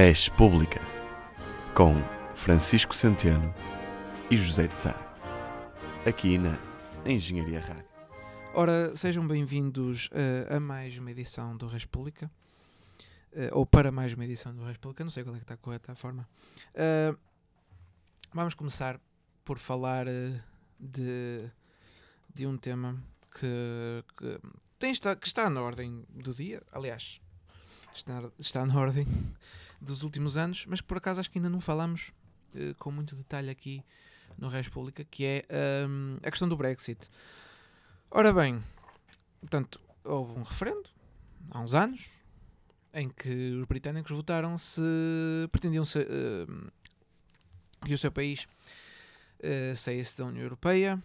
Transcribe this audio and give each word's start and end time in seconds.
Res 0.00 0.28
Pública, 0.28 0.80
com 1.74 1.92
Francisco 2.32 2.94
Centeno 2.94 3.52
e 4.30 4.36
José 4.36 4.68
de 4.68 4.74
Sá, 4.74 4.94
aqui 6.06 6.38
na 6.38 6.56
Engenharia 7.04 7.58
Rádio. 7.58 7.84
Ora, 8.54 8.94
sejam 8.94 9.26
bem-vindos 9.26 10.06
uh, 10.06 10.54
a 10.54 10.60
mais 10.60 10.96
uma 10.96 11.10
edição 11.10 11.56
do 11.56 11.66
Res 11.66 11.84
Pública, 11.84 12.30
uh, 13.32 13.48
ou 13.50 13.66
para 13.66 13.90
mais 13.90 14.14
uma 14.14 14.24
edição 14.24 14.54
do 14.54 14.64
Res 14.64 14.76
Pública, 14.76 15.02
não 15.02 15.10
sei 15.10 15.24
qual 15.24 15.34
é 15.34 15.38
que 15.38 15.42
está 15.42 15.56
correta 15.56 15.90
a 15.90 15.96
forma. 15.96 16.28
Uh, 16.74 17.18
vamos 18.32 18.54
começar 18.54 19.00
por 19.44 19.58
falar 19.58 20.06
de, 20.78 21.50
de 22.32 22.46
um 22.46 22.56
tema 22.56 23.02
que, 23.32 24.04
que, 24.16 24.40
tem, 24.78 24.92
está, 24.92 25.16
que 25.16 25.26
está 25.26 25.50
na 25.50 25.60
ordem 25.60 26.06
do 26.08 26.32
dia, 26.32 26.62
aliás, 26.70 27.20
está, 27.92 28.30
está 28.38 28.64
na 28.64 28.78
ordem 28.78 29.04
dos 29.80 30.02
últimos 30.02 30.36
anos, 30.36 30.66
mas 30.66 30.80
que 30.80 30.86
por 30.86 30.96
acaso 30.96 31.20
acho 31.20 31.30
que 31.30 31.38
ainda 31.38 31.50
não 31.50 31.60
falamos 31.60 32.12
uh, 32.54 32.74
com 32.78 32.90
muito 32.90 33.14
detalhe 33.14 33.50
aqui 33.50 33.84
no 34.36 34.48
Res 34.48 34.68
Pública, 34.68 35.04
que 35.04 35.24
é 35.24 35.44
um, 35.88 36.18
a 36.22 36.30
questão 36.30 36.48
do 36.48 36.56
Brexit. 36.56 37.08
Ora 38.10 38.32
bem, 38.32 38.62
portanto, 39.40 39.80
houve 40.04 40.38
um 40.38 40.42
referendo 40.42 40.88
há 41.50 41.60
uns 41.60 41.74
anos 41.74 42.08
em 42.94 43.08
que 43.08 43.52
os 43.52 43.66
britânicos 43.66 44.10
votaram 44.10 44.56
se 44.56 44.80
pretendiam 45.52 45.84
uh, 45.84 46.72
que 47.84 47.94
o 47.94 47.98
seu 47.98 48.10
país 48.10 48.46
uh, 49.40 49.76
saísse 49.76 50.16
da 50.18 50.24
União 50.24 50.42
Europeia. 50.42 51.02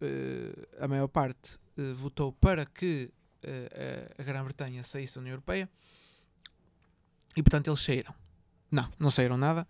Uh, 0.00 0.82
a 0.82 0.86
maior 0.86 1.08
parte 1.08 1.58
votou 1.94 2.32
para 2.32 2.64
que 2.64 3.10
a 4.18 4.22
Grã-Bretanha 4.22 4.82
saísse 4.82 5.16
da 5.16 5.20
União 5.20 5.34
Europeia 5.34 5.68
e 7.36 7.42
portanto 7.42 7.68
eles 7.68 7.80
saíram. 7.80 8.14
Não, 8.70 8.90
não 8.98 9.10
saíram 9.10 9.36
nada. 9.36 9.66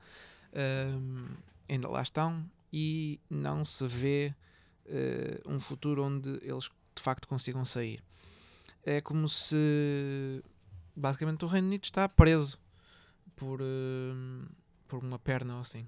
Ainda 1.69 1.89
lá 1.89 2.01
estão 2.01 2.49
e 2.73 3.21
não 3.29 3.65
se 3.65 3.87
vê 3.87 4.35
uh, 4.87 5.51
um 5.53 5.59
futuro 5.59 6.05
onde 6.05 6.29
eles 6.43 6.71
de 6.95 7.03
facto 7.03 7.27
consigam 7.29 7.65
sair. 7.65 8.03
É 8.83 9.01
como 9.01 9.29
se 9.29 10.43
basicamente 10.95 11.45
o 11.45 11.49
Reino 11.49 11.67
Unido 11.67 11.85
está 11.85 12.09
preso 12.09 12.59
por, 13.35 13.61
uh, 13.61 14.49
por 14.87 15.03
uma 15.03 15.19
perna 15.19 15.57
ou 15.57 15.61
assim. 15.61 15.87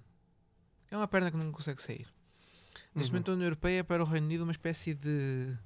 É 0.91 0.97
uma 0.97 1.09
perna 1.09 1.31
que 1.31 1.37
não 1.37 1.53
consegue 1.53 1.81
sair. 1.81 2.07
Neste 2.95 3.11
uhum. 3.11 3.15
momento 3.15 3.31
a 3.31 3.35
União 3.35 3.47
Europeia 3.47 3.81
é 3.81 3.83
para 3.83 4.03
o 4.03 4.07
Reino 4.07 4.27
Unido 4.27 4.43
uma 4.43 4.53
espécie 4.53 4.95
de 4.95 5.57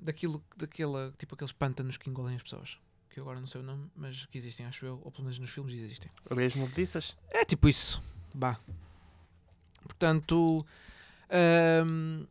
daquilo, 0.00 0.42
daquela, 0.56 1.12
tipo 1.18 1.34
aqueles 1.34 1.52
pântanos 1.52 1.96
que 1.96 2.08
engolem 2.08 2.36
as 2.36 2.42
pessoas 2.42 2.78
que 3.16 3.20
eu 3.20 3.24
agora 3.24 3.40
não 3.40 3.46
sei 3.46 3.62
o 3.62 3.64
nome, 3.64 3.90
mas 3.96 4.26
que 4.26 4.36
existem, 4.36 4.66
acho 4.66 4.84
eu, 4.84 5.00
ou 5.02 5.10
pelo 5.10 5.24
menos 5.24 5.38
nos 5.38 5.48
filmes 5.48 5.74
existem. 5.74 6.10
Areias 6.28 6.54
movediças? 6.54 7.16
É 7.30 7.46
tipo 7.46 7.66
isso. 7.66 8.02
Bah. 8.34 8.60
Portanto, 9.84 10.66
hum, 11.88 12.26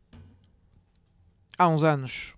há 1.58 1.66
uns 1.66 1.82
anos, 1.82 2.36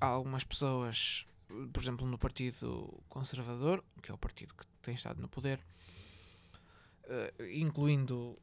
há 0.00 0.06
algumas 0.06 0.42
pessoas, 0.42 1.28
por 1.72 1.80
exemplo, 1.80 2.04
no 2.08 2.18
Partido 2.18 2.92
Conservador, 3.08 3.84
que 4.02 4.10
é 4.10 4.14
o 4.14 4.18
partido 4.18 4.52
que 4.52 4.66
tem 4.82 4.96
estado 4.96 5.22
no 5.22 5.28
poder, 5.28 5.60
uh, 7.04 7.44
incluindo 7.52 8.36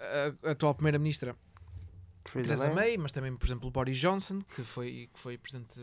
a, 0.00 0.48
a 0.48 0.50
atual 0.50 0.74
Primeira-Ministra 0.74 1.36
Theresa 2.24 2.74
May, 2.74 2.96
mas 2.96 3.12
também, 3.12 3.36
por 3.36 3.46
exemplo, 3.46 3.70
Boris 3.70 3.96
Johnson, 3.96 4.40
que 4.56 4.64
foi, 4.64 5.08
que 5.14 5.20
foi 5.20 5.38
presidente 5.38 5.80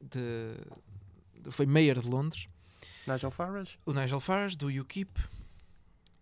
de, 0.00 0.54
foi 1.50 1.66
mayor 1.66 2.00
de 2.00 2.08
Londres. 2.08 2.48
Nigel 3.06 3.30
Farage. 3.30 3.78
O 3.84 3.92
Nigel 3.92 4.20
Farage, 4.20 4.56
do 4.56 4.66
UKIP. 4.66 5.20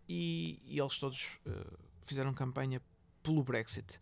E, 0.08 0.61
e 0.67 0.78
eles 0.78 0.98
todos 0.98 1.39
uh, 1.47 1.78
fizeram 2.05 2.34
campanha 2.34 2.80
pelo 3.22 3.42
Brexit. 3.42 4.00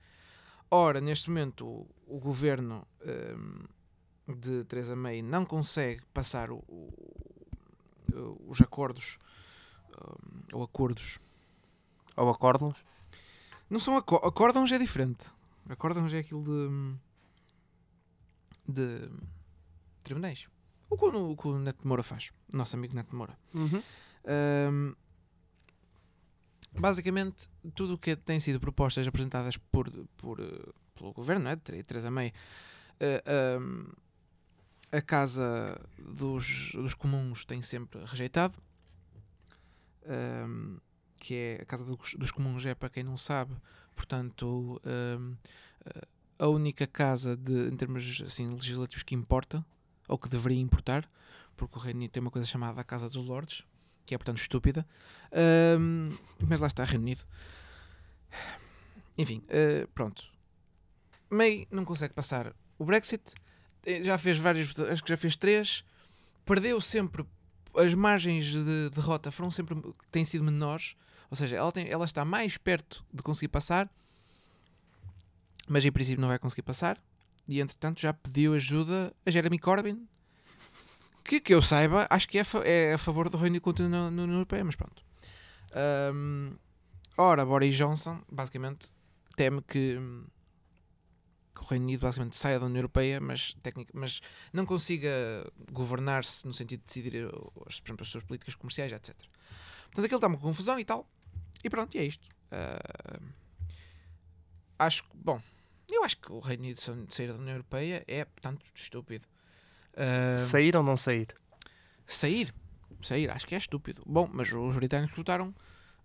Ora, 0.70 1.00
neste 1.00 1.28
momento, 1.28 1.66
o, 1.66 1.88
o 2.06 2.18
governo 2.18 2.86
um, 3.04 3.66
ehm, 4.28 4.36
de 4.36 4.64
Theresa 4.64 4.96
May 4.96 5.22
não 5.22 5.44
consegue 5.44 6.02
passar 6.12 6.50
o, 6.50 6.64
o, 6.66 8.44
os 8.48 8.60
acordos 8.60 9.18
um, 9.90 10.00
ehm, 10.00 10.42
ou 10.54 10.62
acordos. 10.62 11.20
Ou 12.16 12.28
acórdãos? 12.28 12.76
Não 13.70 13.80
são 13.80 13.96
acó 13.96 14.16
acórdãos, 14.16 14.70
é 14.72 14.78
diferente. 14.78 15.26
Acórdãos 15.68 16.12
é 16.12 16.18
aquilo 16.18 16.42
de. 16.42 16.94
de. 18.68 19.10
tribunais. 20.02 20.46
O 20.92 20.98
que 20.98 21.04
o, 21.06 21.36
que 21.36 21.48
o 21.48 21.58
Neto 21.58 21.88
Moura 21.88 22.02
faz, 22.02 22.30
nosso 22.52 22.76
amigo 22.76 22.94
Neto 22.94 23.16
Moura. 23.16 23.34
Uhum. 23.54 23.82
Um, 24.70 24.94
basicamente, 26.78 27.48
tudo 27.74 27.94
o 27.94 27.98
que 27.98 28.14
tem 28.14 28.38
sido 28.38 28.60
propostas 28.60 29.08
apresentadas 29.08 29.56
por, 29.56 29.90
por, 30.18 30.36
pelo 30.94 31.12
governo, 31.14 31.46
né, 31.46 31.56
Teresa 31.56 32.10
May, 32.10 32.30
uh, 33.00 33.60
um, 33.62 33.86
a 34.92 35.00
Casa 35.00 35.80
dos, 35.98 36.72
dos 36.74 36.92
Comuns 36.92 37.46
tem 37.46 37.62
sempre 37.62 38.04
rejeitado. 38.04 38.58
Um, 40.06 40.76
que 41.16 41.34
é 41.34 41.62
a 41.62 41.64
Casa 41.64 41.84
dos, 41.84 42.14
dos 42.18 42.30
Comuns, 42.30 42.66
é 42.66 42.74
para 42.74 42.90
quem 42.90 43.02
não 43.02 43.16
sabe, 43.16 43.56
portanto, 43.96 44.78
um, 44.84 45.36
a 46.38 46.48
única 46.48 46.86
casa 46.86 47.34
de, 47.34 47.68
em 47.68 47.76
termos 47.76 48.22
assim, 48.26 48.50
legislativos 48.50 49.02
que 49.02 49.14
importa 49.14 49.64
ou 50.08 50.18
que 50.18 50.28
deveria 50.28 50.60
importar, 50.60 51.08
porque 51.56 51.78
o 51.78 51.80
Reino 51.80 51.98
Unido 51.98 52.10
tem 52.10 52.20
uma 52.20 52.30
coisa 52.30 52.46
chamada 52.46 52.80
a 52.80 52.84
Casa 52.84 53.08
dos 53.08 53.24
Lordes, 53.24 53.62
que 54.04 54.14
é 54.14 54.18
portanto 54.18 54.38
estúpida, 54.38 54.86
um, 55.78 56.10
mas 56.48 56.60
lá 56.60 56.66
está 56.66 56.84
Reino 56.84 57.04
Unido. 57.04 57.22
Enfim, 59.16 59.42
uh, 59.48 59.86
pronto. 59.88 60.24
May 61.30 61.66
não 61.70 61.84
consegue 61.84 62.14
passar 62.14 62.54
o 62.78 62.84
Brexit, 62.84 63.34
eh, 63.86 64.02
já 64.02 64.18
fez 64.18 64.36
vários, 64.36 64.78
acho 64.78 65.02
que 65.02 65.08
já 65.08 65.16
fez 65.16 65.36
três, 65.36 65.84
perdeu 66.44 66.80
sempre, 66.80 67.24
as 67.74 67.94
margens 67.94 68.46
de 68.46 68.90
derrota 68.90 69.30
foram 69.30 69.50
sempre, 69.50 69.80
têm 70.10 70.24
sido 70.24 70.44
menores, 70.44 70.94
ou 71.30 71.36
seja, 71.36 71.56
ela, 71.56 71.72
tem, 71.72 71.88
ela 71.88 72.04
está 72.04 72.24
mais 72.24 72.58
perto 72.58 73.04
de 73.12 73.22
conseguir 73.22 73.48
passar, 73.48 73.88
mas 75.68 75.84
em 75.84 75.92
princípio 75.92 76.20
não 76.20 76.28
vai 76.28 76.38
conseguir 76.38 76.62
passar 76.62 77.00
e 77.48 77.60
entretanto 77.60 78.00
já 78.00 78.12
pediu 78.12 78.54
ajuda 78.54 79.12
a 79.24 79.30
Jeremy 79.30 79.58
Corbyn, 79.58 80.06
que, 81.24 81.40
que 81.40 81.54
eu 81.54 81.62
saiba, 81.62 82.06
acho 82.10 82.28
que 82.28 82.38
é, 82.38 82.42
é 82.64 82.94
a 82.94 82.98
favor 82.98 83.28
do 83.28 83.36
Reino 83.36 83.60
Unido 83.64 83.88
na 83.88 84.06
União 84.08 84.34
Europeia, 84.34 84.64
mas 84.64 84.76
pronto. 84.76 85.02
Um, 86.14 86.56
ora, 87.16 87.44
Boris 87.44 87.76
Johnson, 87.76 88.20
basicamente, 88.30 88.90
teme 89.36 89.62
que, 89.62 89.96
que, 91.54 91.60
o 91.60 91.64
Reino 91.64 91.86
Unido 91.86 92.00
basicamente 92.00 92.36
saia 92.36 92.58
da 92.58 92.66
União 92.66 92.80
Europeia, 92.80 93.20
mas, 93.20 93.54
técnica, 93.62 93.92
mas 93.94 94.20
não 94.52 94.66
consiga 94.66 95.10
governar-se 95.70 96.46
no 96.46 96.52
sentido 96.52 96.80
de 96.80 96.86
decidir, 96.86 97.30
por 97.30 97.68
exemplo, 97.70 98.02
as 98.02 98.08
suas 98.08 98.24
políticas 98.24 98.54
comerciais, 98.54 98.92
etc. 98.92 99.16
Portanto, 99.84 100.04
aquilo 100.04 100.18
está 100.18 100.26
uma 100.26 100.38
confusão 100.38 100.78
e 100.78 100.84
tal. 100.84 101.08
E 101.62 101.70
pronto, 101.70 101.94
e 101.94 101.98
é 101.98 102.04
isto. 102.04 102.26
Uh, 102.50 103.32
acho 104.78 105.04
que, 105.04 105.10
bom, 105.14 105.40
eu 105.96 106.04
acho 106.04 106.16
que 106.16 106.32
o 106.32 106.40
Reino 106.40 106.62
Unido 106.64 106.80
sair 107.10 107.28
da 107.28 107.34
União 107.34 107.54
Europeia 107.54 108.04
é, 108.06 108.24
portanto, 108.24 108.64
estúpido. 108.74 109.26
Uh, 109.92 110.38
sair 110.38 110.76
ou 110.76 110.82
não 110.82 110.96
sair? 110.96 111.28
Sair. 112.06 112.54
Sair, 113.02 113.30
acho 113.30 113.46
que 113.46 113.54
é 113.54 113.58
estúpido. 113.58 114.02
Bom, 114.06 114.28
mas 114.32 114.52
os 114.52 114.76
britânicos 114.76 115.16
votaram, 115.16 115.54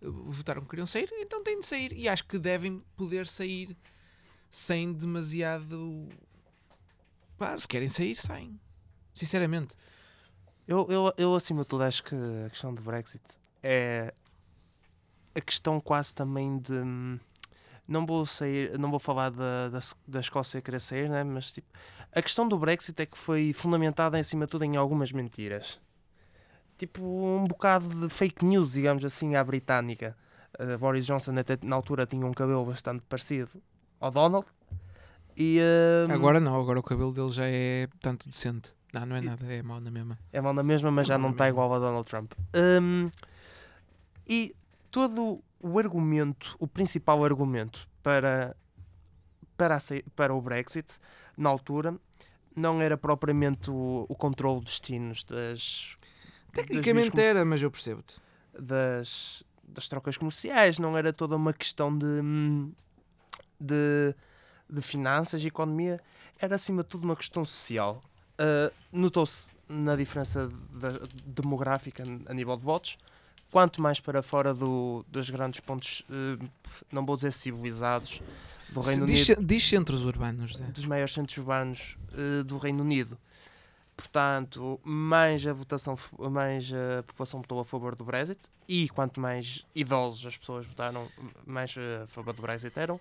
votaram 0.02 0.62
que 0.62 0.70
queriam 0.70 0.88
sair, 0.88 1.10
então 1.14 1.44
têm 1.44 1.60
de 1.60 1.66
sair. 1.66 1.94
E 1.94 2.10
acho 2.10 2.26
que 2.26 2.40
devem 2.40 2.84
poder 2.96 3.28
sair 3.28 3.78
sem 4.50 4.92
demasiado. 4.94 6.10
Pá, 7.38 7.56
se 7.56 7.68
querem 7.68 7.88
sair, 7.88 8.16
saem. 8.16 8.60
Sinceramente. 9.14 9.76
Eu, 10.68 10.86
eu, 10.90 11.14
eu, 11.18 11.36
acima 11.36 11.62
de 11.62 11.68
tudo, 11.68 11.84
acho 11.84 12.04
que 12.04 12.16
a 12.46 12.50
questão 12.50 12.74
do 12.74 12.82
Brexit 12.82 13.24
é 13.64 14.14
a 15.34 15.42
questão 15.42 15.80
quase 15.80 16.14
também 16.14 16.58
de 16.58 16.74
hum, 16.74 17.20
não 17.88 18.06
vou 18.06 18.26
sair, 18.26 18.78
não 18.78 18.92
vou 18.92 19.00
falar 19.00 19.30
da, 19.32 19.70
da, 19.70 19.80
da 20.08 20.20
Escócia 20.20 20.62
querer 20.62 20.82
sair, 20.82 21.10
né? 21.10 21.24
mas 21.24 21.52
tipo, 21.52 21.68
a 22.14 22.22
questão 22.22 22.48
do 22.48 22.58
Brexit 22.58 23.02
é 23.02 23.06
que 23.06 23.18
foi 23.18 23.54
fundamentada 23.54 24.20
em 24.20 24.24
cima 24.24 24.46
de 24.46 24.52
tudo 24.52 24.66
em 24.66 24.76
algumas 24.76 25.12
mentiras. 25.12 25.80
Tipo, 26.78 27.02
um 27.04 27.48
bocado 27.48 27.88
de 28.08 28.10
fake 28.14 28.46
news, 28.46 28.74
digamos 28.74 29.04
assim, 29.04 29.36
à 29.36 29.44
britânica. 29.44 30.16
Uh, 30.60 30.78
Boris 30.78 31.06
Johnson 31.06 31.38
até 31.38 31.58
na 31.64 31.76
altura 31.76 32.06
tinha 32.06 32.26
um 32.26 32.34
cabelo 32.34 32.66
bastante 32.66 33.04
parecido 33.08 33.50
ao 34.00 34.12
Donald. 34.12 34.46
E, 35.36 35.60
uh, 35.60 36.12
agora 36.12 36.40
não, 36.40 36.60
agora 36.60 36.80
o 36.80 36.84
cabelo 36.84 37.12
dele 37.12 37.30
já 37.30 37.46
é 37.46 37.88
tanto 38.02 38.30
decente. 38.30 38.74
Não, 38.94 39.06
não 39.06 39.16
é 39.16 39.22
nada, 39.22 39.46
é 39.52 39.62
mau 39.62 39.80
na 39.80 39.92
mesma. 39.92 40.18
É 40.32 40.40
mau 40.40 40.54
na 40.54 40.64
mesma, 40.64 40.92
mas 40.92 41.06
é 41.06 41.10
já 41.10 41.18
não 41.18 41.32
está 41.32 41.50
igual 41.50 41.74
a 41.74 41.80
Donald 41.80 42.08
Trump. 42.08 42.34
Um, 42.56 43.12
e 44.28 44.56
todo 44.92 45.44
o 45.60 45.78
argumento, 45.80 46.56
o 46.60 46.68
principal 46.68 47.24
argumento 47.24 47.88
para, 48.04 48.56
para, 49.58 49.78
para 50.16 50.34
o 50.34 50.42
Brexit, 50.42 51.00
na 51.38 51.50
altura, 51.50 51.96
não 52.56 52.82
era 52.82 52.98
propriamente 52.98 53.70
o, 53.70 54.06
o 54.10 54.16
controle 54.16 54.60
de 54.60 54.66
destinos 54.66 55.24
das. 55.24 55.96
Tecnicamente 56.52 57.12
das 57.16 57.26
era, 57.26 57.46
mas 57.46 57.62
eu 57.62 57.70
percebo-te. 57.70 58.16
das, 58.58 59.44
das 59.64 59.88
trocas 59.88 60.18
comerciais, 60.18 60.80
não 60.80 60.98
era 60.98 61.14
toda 61.14 61.36
uma 61.36 61.54
questão 61.54 61.96
de, 61.96 62.06
de, 63.60 64.16
de 64.70 64.82
finanças 64.82 65.42
e 65.44 65.48
economia, 65.48 66.00
era 66.40 66.56
acima 66.56 66.82
de 66.84 66.90
tudo 66.90 67.04
uma 67.04 67.16
questão 67.16 67.44
social. 67.46 68.02
Uh, 68.40 68.74
Notou-se 68.92 69.52
na 69.68 69.96
diferença 69.96 70.48
da- 70.72 71.00
demográfica 71.26 72.04
a 72.28 72.34
nível 72.34 72.56
de 72.56 72.64
votos, 72.64 72.98
quanto 73.52 73.82
mais 73.82 74.00
para 74.00 74.22
fora 74.22 74.54
do, 74.54 75.06
dos 75.08 75.30
grandes 75.30 75.60
pontos, 75.60 76.04
eh, 76.10 76.46
não 76.92 77.06
vou 77.06 77.16
dizer 77.16 77.32
civilizados, 77.32 78.22
do 78.70 78.82
Reino 78.82 79.06
diz, 79.06 79.30
Unido, 79.30 79.46
diz 79.46 79.68
centros 79.68 80.04
urbanos, 80.04 80.60
dos 80.60 80.86
maiores 80.86 81.14
centros 81.14 81.38
urbanos 81.38 81.98
eh, 82.14 82.44
do 82.44 82.58
Reino 82.58 82.84
Unido. 82.84 83.18
Portanto, 83.96 84.80
mais 84.84 85.46
a 85.48 85.54
votação, 85.54 85.98
mais 86.30 86.72
a 86.72 87.02
população 87.04 87.42
votou 87.42 87.60
a 87.60 87.66
favor 87.66 87.96
do 87.96 88.06
Brexit 88.06 88.40
e 88.68 88.88
quanto 88.90 89.20
mais 89.20 89.66
idosos 89.74 90.26
as 90.26 90.38
pessoas 90.38 90.68
votaram, 90.68 91.08
mais 91.46 91.76
eh, 91.78 92.04
a 92.04 92.08
favor 92.08 92.34
do 92.34 92.42
Brexit 92.42 92.78
eram. 92.78 93.00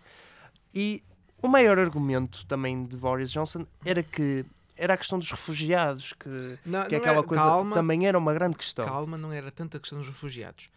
E 0.75 1.03
o 1.43 1.49
maior 1.49 1.79
argumento 1.79 2.47
também 2.47 2.85
de 2.85 2.97
Boris 2.97 3.31
Johnson 3.31 3.67
era 3.85 4.03
que 4.03 4.47
era 4.77 4.95
a 4.95 4.97
questão 4.97 5.19
dos 5.19 5.31
refugiados, 5.31 6.13
que, 6.13 6.59
Não, 6.65 6.87
que 6.87 6.95
é 6.95 6.99
aquela 6.99 7.19
era- 7.19 7.27
coisa 7.27 7.43
calma, 7.43 7.71
que 7.71 7.75
também 7.77 8.07
era 8.07 8.19
uma 8.19 8.33
grande 8.35 8.57
questão. 8.57 8.87
calma, 8.87 9.17
não 9.17 9.33
era 9.33 9.51
tanta 9.51 9.79
questão 9.81 9.99
dos 9.99 10.09
refugiados. 10.09 10.69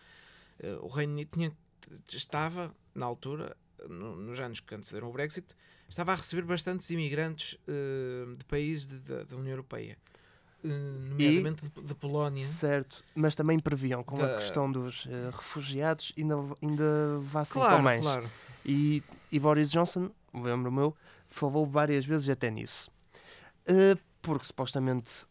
Eh, 0.59 0.77
o 0.81 0.87
Reino 0.87 1.13
Unido 1.13 1.29
tinha, 1.33 1.51
estava, 2.07 2.73
na 2.95 3.05
altura, 3.05 3.55
no- 3.89 4.15
nos 4.15 4.39
anos 4.39 4.59
que 4.59 4.73
antecederam 4.75 5.09
o 5.09 5.13
Brexit, 5.13 5.47
estava 5.87 6.11
a 6.13 6.15
receber 6.15 6.43
bastantes 6.43 6.89
imigrantes 6.89 7.57
eh, 7.67 8.25
de 8.37 8.43
países 8.45 8.85
de- 8.85 8.99
da- 8.99 9.23
da 9.23 9.35
União 9.35 9.51
Europeia, 9.53 9.97
eh, 10.63 10.67
nomeadamente 10.67 11.63
de, 11.67 11.81
de 11.81 11.95
Polónia. 11.95 12.45
Certo, 12.45 13.03
mas 13.15 13.35
também 13.35 13.59
previam 13.59 14.03
com 14.03 14.15
Da- 14.17 14.33
a 14.33 14.35
questão 14.37 14.71
dos 14.71 15.05
refugiados 15.31 16.13
ainda, 16.17 16.35
ainda 16.61 17.17
vacilam 17.23 17.67
Claro, 17.67 17.83
mais. 17.83 18.01
claro. 18.01 18.29
E, 18.65 19.01
e 19.31 19.39
Boris 19.39 19.71
Johnson, 19.71 20.11
lembro 20.33 20.71
meu, 20.71 20.95
falou 21.27 21.65
várias 21.65 22.05
vezes 22.05 22.29
até 22.29 22.49
nisso. 22.51 22.91
Eh, 23.69 23.95
porque 24.21 24.45
supostamente, 24.45 25.25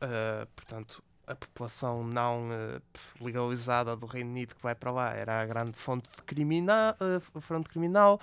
eh, 0.00 0.46
portanto, 0.54 1.02
a 1.26 1.34
população 1.34 2.04
não 2.04 2.48
eh, 2.52 2.80
legalizada 3.20 3.96
do 3.96 4.06
Reino 4.06 4.30
Unido 4.30 4.54
que 4.54 4.62
vai 4.62 4.74
para 4.74 4.90
lá 4.90 5.12
era 5.14 5.40
a 5.42 5.46
grande 5.46 5.72
fonte 5.76 6.08
de 6.16 6.22
criminal, 6.22 6.94
fonte 7.40 7.68
criminal, 7.68 8.20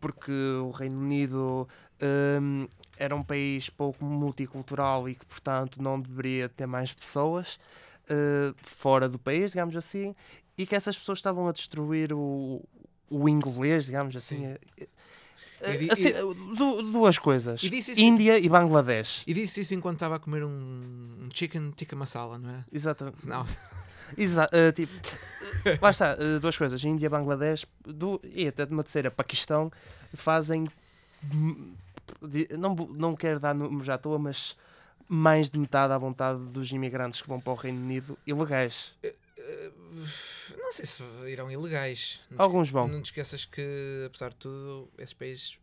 porque 0.00 0.32
o 0.32 0.70
Reino 0.70 0.98
Unido 1.00 1.68
eh, 2.00 2.38
era 2.96 3.14
um 3.14 3.22
país 3.22 3.68
pouco 3.70 4.04
multicultural 4.04 5.08
e 5.08 5.14
que, 5.14 5.26
portanto, 5.26 5.82
não 5.82 6.00
deveria 6.00 6.48
ter 6.48 6.66
mais 6.66 6.92
pessoas 6.94 7.58
eh, 8.08 8.52
fora 8.62 9.08
do 9.08 9.18
país, 9.18 9.52
digamos 9.52 9.76
assim, 9.76 10.14
e 10.56 10.66
que 10.66 10.74
essas 10.74 10.96
pessoas 10.98 11.18
estavam 11.18 11.46
a 11.48 11.52
destruir 11.52 12.12
o, 12.12 12.64
o 13.10 13.28
inglês, 13.28 13.86
digamos 13.86 14.16
assim. 14.16 14.38
Sim. 14.38 14.56
eh, 14.80 14.88
E 15.62 15.76
di- 15.78 15.90
assim, 15.90 16.08
e- 16.08 16.56
du- 16.56 16.82
duas 16.90 17.18
coisas. 17.18 17.62
E 17.62 17.74
isso- 17.76 17.98
Índia 17.98 18.38
e 18.38 18.48
Bangladesh. 18.48 19.24
E 19.26 19.34
disse 19.34 19.60
isso 19.60 19.74
enquanto 19.74 19.94
estava 19.96 20.16
a 20.16 20.18
comer 20.18 20.44
um, 20.44 20.48
um 20.50 21.28
chicken 21.32 21.70
tikka 21.72 21.96
masala, 21.96 22.38
não 22.38 22.50
é? 22.50 22.64
Exatamente. 22.72 23.26
Não. 23.26 23.44
Exa 24.16 24.48
eh, 24.52 24.72
tipo, 24.72 24.92
eh, 25.66 25.78
lá 25.82 25.90
está, 25.90 26.16
eh, 26.18 26.38
duas 26.38 26.56
coisas. 26.56 26.82
Índia, 26.82 27.10
Bangladesh 27.10 27.66
do, 27.84 28.20
e 28.24 28.46
até 28.48 28.64
de 28.64 28.72
uma 28.72 28.82
terceira, 28.82 29.10
Paquistão, 29.10 29.70
fazem. 30.14 30.68
hum, 31.32 31.74
Não, 32.58 32.74
não 32.74 33.14
quero 33.14 33.38
dar 33.38 33.54
números 33.54 33.88
à 33.90 33.98
toa, 33.98 34.18
mas 34.18 34.56
mais 35.06 35.50
de 35.50 35.58
metade 35.58 35.92
à 35.92 35.98
vontade 35.98 36.38
dos 36.38 36.70
imigrantes 36.72 37.20
que 37.20 37.28
vão 37.28 37.38
para 37.40 37.52
o 37.52 37.56
Reino 37.56 37.80
Unido 37.82 38.18
ilegais. 38.26 38.94
Eh, 39.02 39.14
não 40.68 40.72
sei 40.72 40.84
se 40.86 41.02
irão 41.28 41.50
ilegais. 41.50 42.20
Não 42.30 42.36
te- 42.36 42.40
Alguns 42.42 42.70
vão. 42.70 42.86
Não 42.88 43.00
te 43.02 43.06
esqueças 43.06 43.44
que, 43.44 44.04
apesar 44.06 44.30
de 44.30 44.36
tudo, 44.36 44.90
esses 44.98 45.14
países. 45.14 45.58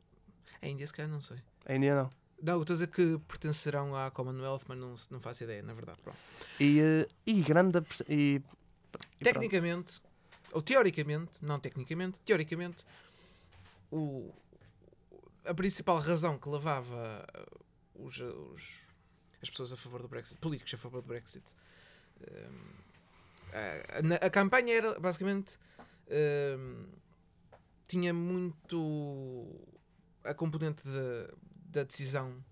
A 0.61 0.67
Índia, 0.67 0.85
se 0.87 0.93
calhar, 0.93 1.11
não 1.11 1.21
sei. 1.21 1.37
A 1.65 1.75
Índia 1.75 1.95
não. 1.95 2.11
Não, 2.41 2.53
eu 2.55 2.61
estou 2.61 2.73
a 2.73 2.75
dizer 2.75 2.87
que 2.87 3.17
pertencerão 3.27 3.95
à 3.95 4.09
Commonwealth, 4.11 4.63
mas 4.67 4.77
não, 4.77 4.95
não 5.11 5.19
faço 5.19 5.43
ideia, 5.43 5.61
na 5.63 5.73
verdade. 5.73 6.01
Pronto. 6.01 6.17
E, 6.59 6.79
eh, 6.79 7.07
e 7.25 7.41
grande. 7.41 7.79
E, 8.09 8.41
e. 9.19 9.23
Tecnicamente, 9.23 10.01
ou 10.51 10.61
teoricamente, 10.61 11.31
não 11.43 11.59
tecnicamente, 11.59 12.19
teoricamente, 12.25 12.83
o, 13.91 14.33
a 15.45 15.53
principal 15.53 15.99
razão 15.99 16.37
que 16.37 16.49
levava 16.49 17.25
uh, 17.95 18.03
os, 18.05 18.19
os- 18.19 18.79
as 19.41 19.49
pessoas 19.49 19.71
a 19.71 19.77
favor 19.77 20.01
do 20.01 20.07
Brexit, 20.07 20.39
políticos 20.39 20.73
a 20.73 20.77
favor 20.77 21.01
do 21.01 21.07
Brexit, 21.07 21.45
um, 22.21 22.84
a, 23.55 24.23
a- 24.23 24.27
a 24.27 24.29
campanha 24.29 24.73
era 24.75 24.99
basicamente 24.99 25.57
um, 26.57 26.87
tinha 27.87 28.13
muito 28.13 29.45
a 30.23 30.33
componente 30.33 30.83
da- 30.87 31.33
da 31.71 31.83
decisão 31.83 32.43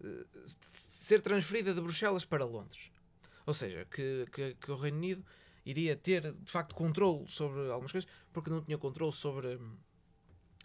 uh, 0.00 0.26
ser 0.70 1.20
transferida 1.20 1.74
de 1.74 1.80
Bruxelas 1.80 2.24
para 2.24 2.44
Londres. 2.44 2.90
Ou 3.44 3.54
seja, 3.54 3.84
que, 3.86 4.26
que, 4.32 4.54
que 4.54 4.70
o 4.70 4.76
Reino 4.76 4.98
Unido 4.98 5.24
iria 5.64 5.96
ter 5.96 6.32
de 6.32 6.50
facto 6.50 6.74
controle 6.74 7.26
sobre 7.28 7.70
algumas 7.70 7.92
coisas, 7.92 8.08
porque 8.32 8.50
não 8.50 8.62
tinha 8.62 8.78
controle 8.78 9.12
sobre 9.12 9.56
hum, 9.56 9.76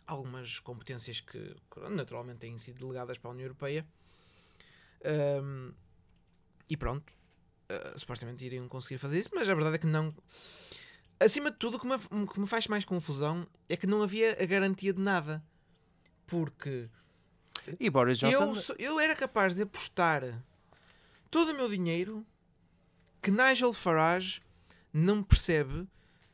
algumas 0.06 0.60
competências 0.60 1.20
que 1.22 1.56
que 1.72 1.80
naturalmente 1.90 2.40
têm 2.40 2.58
sido 2.58 2.80
delegadas 2.80 3.18
para 3.18 3.30
a 3.32 3.34
União 3.34 3.46
Europeia. 3.46 3.88
Hum, 5.44 5.74
e 6.70 6.78
pronto, 6.78 7.12
uh, 7.96 8.00
supostamente 8.00 8.46
iriam 8.46 8.68
conseguir 8.68 8.98
fazer 8.98 9.20
isso, 9.20 9.30
mas 9.34 9.50
a 9.50 9.54
verdade 9.54 9.76
é 9.76 9.80
que 9.80 9.88
não. 9.88 10.14
Acima 11.20 11.52
de 11.52 11.58
tudo, 11.58 11.78
o 11.78 11.80
que 11.80 11.88
me, 11.88 12.28
que 12.28 12.40
me 12.40 12.48
faz 12.48 12.68
mais 12.68 12.84
confusão 12.84 13.48
é 13.70 13.78
que 13.78 13.86
não 13.86 14.02
havia 14.02 14.38
a 14.42 14.46
garantia 14.46 14.92
de 14.92 15.02
nada. 15.02 15.44
Porque 16.26 16.90
E 17.80 17.90
Boris 17.90 18.18
Johnson. 18.18 18.74
eu, 18.80 18.94
eu 18.94 19.00
era 19.00 19.16
capaz 19.16 19.56
de 19.56 19.62
apostar 19.62 20.44
todo 21.30 21.52
o 21.52 21.56
meu 21.56 21.70
dinheiro 21.70 22.26
que 23.22 23.30
Nigel 23.30 23.72
Farage 23.74 24.42
não 24.92 25.22
percebe, 25.22 25.88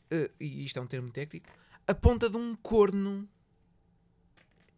eh, 0.09 0.31
e 0.39 0.65
isto 0.65 0.79
é 0.79 0.81
um 0.81 0.87
termo 0.87 1.11
técnico, 1.11 1.49
a 1.87 1.93
ponta 1.93 2.29
de 2.29 2.37
um 2.37 2.55
corno 2.55 3.27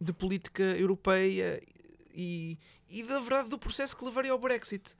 de 0.00 0.12
política 0.12 0.62
europeia 0.62 1.62
e, 2.12 2.58
e 2.88 3.02
da 3.02 3.20
verdade 3.20 3.48
do 3.48 3.58
processo 3.58 3.96
que 3.96 4.04
levaria 4.04 4.32
ao 4.32 4.38
Brexit. 4.38 4.96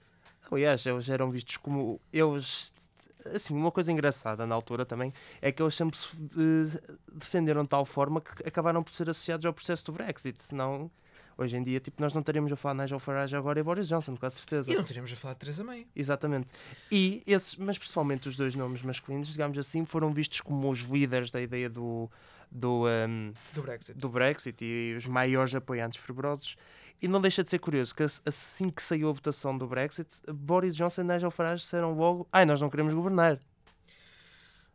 Aliás, 0.50 0.84
eles 0.86 1.08
eram 1.08 1.30
vistos 1.30 1.56
como. 1.56 2.00
Eles. 2.12 2.72
Assim, 3.34 3.54
uma 3.54 3.70
coisa 3.70 3.92
engraçada 3.92 4.46
na 4.46 4.54
altura 4.54 4.86
também 4.86 5.12
é 5.42 5.52
que 5.52 5.62
eles 5.62 5.74
sempre 5.74 5.96
se 5.98 6.08
eh, 6.08 6.94
defenderam 7.12 7.62
de 7.64 7.68
tal 7.68 7.84
forma 7.84 8.18
que 8.20 8.48
acabaram 8.48 8.82
por 8.82 8.90
ser 8.92 9.10
associados 9.10 9.44
ao 9.44 9.52
processo 9.52 9.84
do 9.86 9.92
Brexit. 9.92 10.42
Senão, 10.42 10.90
hoje 11.36 11.54
em 11.54 11.62
dia, 11.62 11.78
tipo, 11.80 12.00
nós 12.00 12.14
não 12.14 12.20
estaríamos 12.20 12.50
a 12.50 12.56
falar 12.56 12.82
Nigel 12.82 12.98
Farage 12.98 13.36
agora 13.36 13.60
e 13.60 13.62
Boris 13.62 13.88
Johnson, 13.88 14.16
com 14.16 14.30
certeza. 14.30 14.72
E 14.72 14.74
não 14.74 14.84
teremos 14.84 15.12
a 15.12 15.16
falar 15.16 15.34
de 15.34 15.40
Teresa 15.40 15.62
May. 15.62 15.86
Exatamente. 15.94 16.46
E 16.90 17.22
esses, 17.26 17.56
mas 17.56 17.76
principalmente 17.76 18.26
os 18.26 18.36
dois 18.36 18.54
nomes 18.54 18.80
masculinos, 18.80 19.28
digamos 19.28 19.58
assim, 19.58 19.84
foram 19.84 20.10
vistos 20.14 20.40
como 20.40 20.70
os 20.70 20.80
líderes 20.80 21.30
da 21.30 21.42
ideia 21.42 21.68
do, 21.68 22.10
do, 22.50 22.88
ehm, 22.88 23.32
Do 23.52 23.60
Brexit. 23.60 23.98
do 23.98 24.08
Brexit 24.08 24.64
e 24.64 24.94
os 24.96 25.06
maiores 25.06 25.54
apoiantes 25.54 26.00
fervorosos. 26.00 26.56
E 27.02 27.08
não 27.08 27.20
deixa 27.20 27.42
de 27.42 27.48
ser 27.50 27.58
curioso 27.58 27.94
que 27.94 28.02
ass- 28.02 28.20
assim 28.26 28.68
que 28.70 28.82
saiu 28.82 29.08
a 29.08 29.12
votação 29.12 29.56
do 29.56 29.66
Brexit, 29.66 30.20
Boris 30.32 30.76
Johnson 30.76 31.00
e 31.00 31.04
Nigel 31.04 31.30
Farage 31.30 31.62
disseram 31.62 31.94
logo: 31.94 32.28
Ai, 32.32 32.44
nós 32.44 32.60
não 32.60 32.68
queremos 32.68 32.92
governar. 32.92 33.38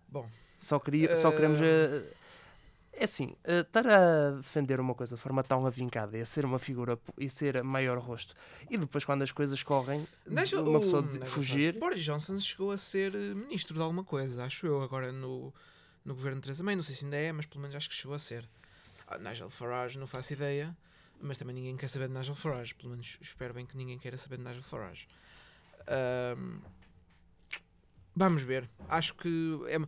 Bom, 0.10 0.28
Só, 0.58 0.80
queria, 0.80 1.16
só 1.16 1.32
queremos. 1.32 1.60
Eh, 1.62 2.04
É 2.98 3.04
assim, 3.04 3.36
eh, 3.44 3.60
estar 3.60 3.86
a 3.86 4.32
defender 4.38 4.80
uma 4.80 4.96
coisa 4.96 5.18
de 5.18 5.22
forma 5.22 5.44
tão 5.44 5.66
avincada 5.68 6.18
e 6.18 6.22
a 6.22 6.26
ser 6.26 6.46
uma 6.46 6.58
figura 6.58 6.98
e 7.20 7.30
ser 7.30 7.58
a 7.58 7.64
maior 7.64 7.98
rosto, 7.98 8.34
e 8.70 8.78
depois 8.78 9.04
quando 9.04 9.22
as 9.22 9.34
coisas 9.34 9.62
correm, 9.62 10.08
Nigel- 10.26 10.64
uma 10.66 10.80
o- 10.80 10.82
pessoa 10.82 11.02
Nigel 11.02 11.26
fugir. 11.26 11.78
Boris 11.78 12.02
Johnson 12.06 12.40
chegou 12.40 12.72
a 12.72 12.78
ser 12.78 13.12
ministro 13.14 13.74
de 13.76 13.82
alguma 13.82 14.02
coisa, 14.06 14.46
acho 14.46 14.66
eu, 14.66 14.82
agora 14.82 15.12
no, 15.12 15.54
no 16.06 16.16
governo 16.16 16.38
de 16.38 16.44
Theresa 16.44 16.64
May. 16.64 16.74
Não 16.78 16.84
sei 16.84 16.96
se 16.96 17.04
ainda 17.04 17.18
é, 17.18 17.34
mas 17.34 17.46
pelo 17.46 17.60
menos 17.60 17.76
acho 17.76 17.90
que 17.90 17.96
chegou 17.96 18.16
a 18.16 18.20
ser. 18.20 18.48
Ah, 19.06 19.18
Nigel 19.18 19.50
Farage, 19.50 20.00
não 20.00 20.08
faço 20.08 20.32
ideia, 20.32 20.74
mas 21.20 21.38
também 21.38 21.56
ninguém 21.56 21.78
quer 21.78 21.88
saber 21.88 22.08
de 22.08 22.14
Nigel 22.14 22.36
Farage. 22.36 22.74
Pelo 22.76 22.90
menos 22.92 23.18
espero 23.22 23.54
bem 23.54 23.66
que 23.66 23.76
ninguém 23.78 23.98
queira 24.00 24.18
saber 24.18 24.38
de 24.38 24.44
Nigel 24.44 24.62
Farage. 24.64 25.08
Ahm, 25.88 26.60
vamos 28.16 28.44
ver. 28.44 28.70
Acho 28.88 29.14
que 29.16 29.60
é 29.68 29.78
uma- 29.78 29.88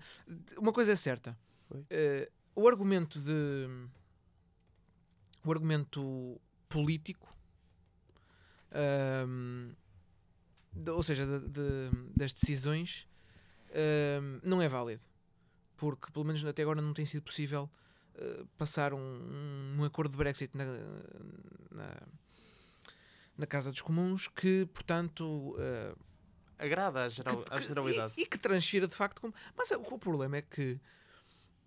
uma 0.58 0.74
coisa 0.74 0.92
é 0.92 0.96
certa. 0.96 1.38
Eh, 1.90 2.30
o 2.56 2.68
argumento 2.68 3.20
de 3.20 3.88
o 5.44 5.52
argumento 5.52 6.40
político 6.68 7.34
ahm, 8.72 9.72
de- 10.74 10.92
ou 10.92 11.02
seja, 11.04 11.26
de- 11.26 11.48
de- 11.50 12.10
das 12.16 12.34
decisões 12.34 13.08
ahm, 13.72 14.40
não 14.44 14.62
é 14.62 14.68
válido 14.68 15.04
porque 15.76 16.12
pelo 16.12 16.26
menos 16.26 16.44
até 16.46 16.62
agora 16.64 16.82
não 16.82 16.94
tem 16.94 17.06
sido 17.06 17.22
possível 17.24 17.70
eh, 18.18 18.44
passar 18.58 18.94
um, 18.94 19.76
um 19.80 19.84
acordo 19.84 20.12
de 20.12 20.18
Brexit 20.18 20.56
na, 20.58 20.66
na, 21.72 22.08
na 23.38 23.46
Casa 23.48 23.72
dos 23.72 23.82
Comuns 23.82 24.28
que 24.28 24.66
portanto 24.74 25.56
eh, 25.60 25.96
agrada 26.58 27.04
à, 27.04 27.10
geral, 27.10 27.44
que- 27.44 27.54
à 27.54 27.60
generalidade. 27.60 28.14
E, 28.18 28.22
e 28.24 28.26
que 28.26 28.38
transfira 28.38 28.88
de 28.88 28.96
facto 28.96 29.22
como. 29.22 29.34
Mas 29.56 29.72
é- 29.72 29.78
o 29.78 29.98
problema 30.00 30.38
é 30.38 30.42
que 30.42 30.80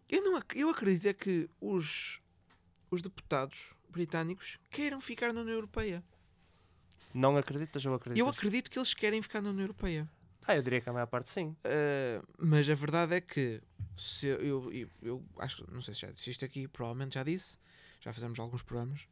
eu, 0.09 0.23
não, 0.25 0.43
eu 0.55 0.69
acredito 0.71 1.07
é 1.07 1.13
que 1.13 1.49
os, 1.61 2.21
os 2.91 3.01
deputados 3.01 3.75
britânicos 3.89 4.59
queiram 4.71 5.01
ficar 5.01 5.33
na 5.33 5.41
União 5.43 5.55
Europeia. 5.55 6.03
Não 7.15 7.37
acreditas 7.37 7.85
ou 7.87 7.95
acreditas? 7.95 8.21
Eu 8.21 8.29
acredito 8.29 8.71
que 8.71 8.79
eles 8.79 8.95
querem 8.95 9.21
ficar 9.23 9.41
na 9.41 9.51
União 9.51 9.63
Europeia. 9.65 10.09
Ah, 10.47 10.57
eu 10.57 10.63
diria 10.63 10.81
que 10.81 10.89
a 10.89 10.93
maior 10.93 11.07
parte 11.07 11.31
sim. 11.31 11.49
Uh, 11.65 12.27
mas 12.39 12.69
a 12.69 12.75
verdade 12.75 13.15
é 13.15 13.21
que 13.21 13.61
se 13.97 14.27
eu, 14.27 14.73
eu, 14.73 14.91
eu- 15.03 15.25
acho 15.39 15.65
que 15.65 15.73
não 15.73 15.83
sei 15.83 15.95
se 15.95 16.01
já 16.01 16.11
disse 16.11 16.31
isto 16.31 16.45
aqui, 16.45 16.67
provavelmente 16.67 17.15
já 17.15 17.23
disse, 17.23 17.59
já 18.01 18.13
fizemos 18.13 18.39
alguns 18.39 18.63
programas, 18.63 19.07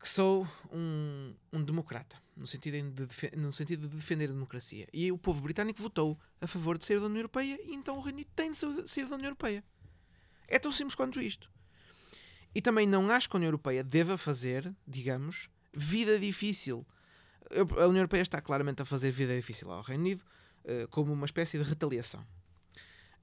que 0.00 0.08
sou 0.08 0.46
um, 0.72 1.34
um 1.52 1.62
democrata, 1.62 2.20
no 2.36 2.46
sentido, 2.46 2.76
de, 2.90 3.36
no 3.36 3.52
sentido 3.52 3.88
de 3.88 3.96
defender 3.96 4.28
a 4.28 4.32
democracia. 4.32 4.86
E 4.92 5.10
o 5.10 5.18
povo 5.18 5.40
britânico 5.42 5.80
votou 5.82 6.18
a 6.40 6.46
favor 6.46 6.78
de 6.78 6.84
sair 6.84 7.00
da 7.00 7.06
União 7.06 7.18
Europeia 7.20 7.58
e 7.64 7.74
então 7.74 7.96
o 7.96 8.00
Reino 8.00 8.18
Unido 8.18 8.30
tem 8.36 8.50
de 8.52 8.56
sa- 8.56 8.86
sair 8.86 9.06
da 9.08 9.14
União 9.16 9.26
Europeia. 9.28 9.64
É 10.46 10.58
tão 10.58 10.70
simples 10.70 10.94
quanto 10.94 11.20
isto. 11.20 11.50
E 12.54 12.62
também 12.62 12.86
não 12.86 13.10
acho 13.10 13.28
que 13.28 13.36
a 13.36 13.38
União 13.38 13.48
Europeia 13.48 13.82
deva 13.84 14.16
fazer, 14.16 14.72
digamos, 14.86 15.48
vida 15.72 16.18
difícil. 16.18 16.86
A 17.50 17.86
União 17.86 18.00
Europeia 18.00 18.22
está 18.22 18.40
claramente 18.40 18.82
a 18.82 18.84
fazer 18.84 19.10
vida 19.10 19.34
difícil 19.34 19.70
ao 19.70 19.82
Reino 19.82 20.02
Unido 20.04 20.24
eh, 20.64 20.86
como 20.90 21.12
uma 21.12 21.26
espécie 21.26 21.56
de 21.58 21.64
retaliação. 21.64 22.24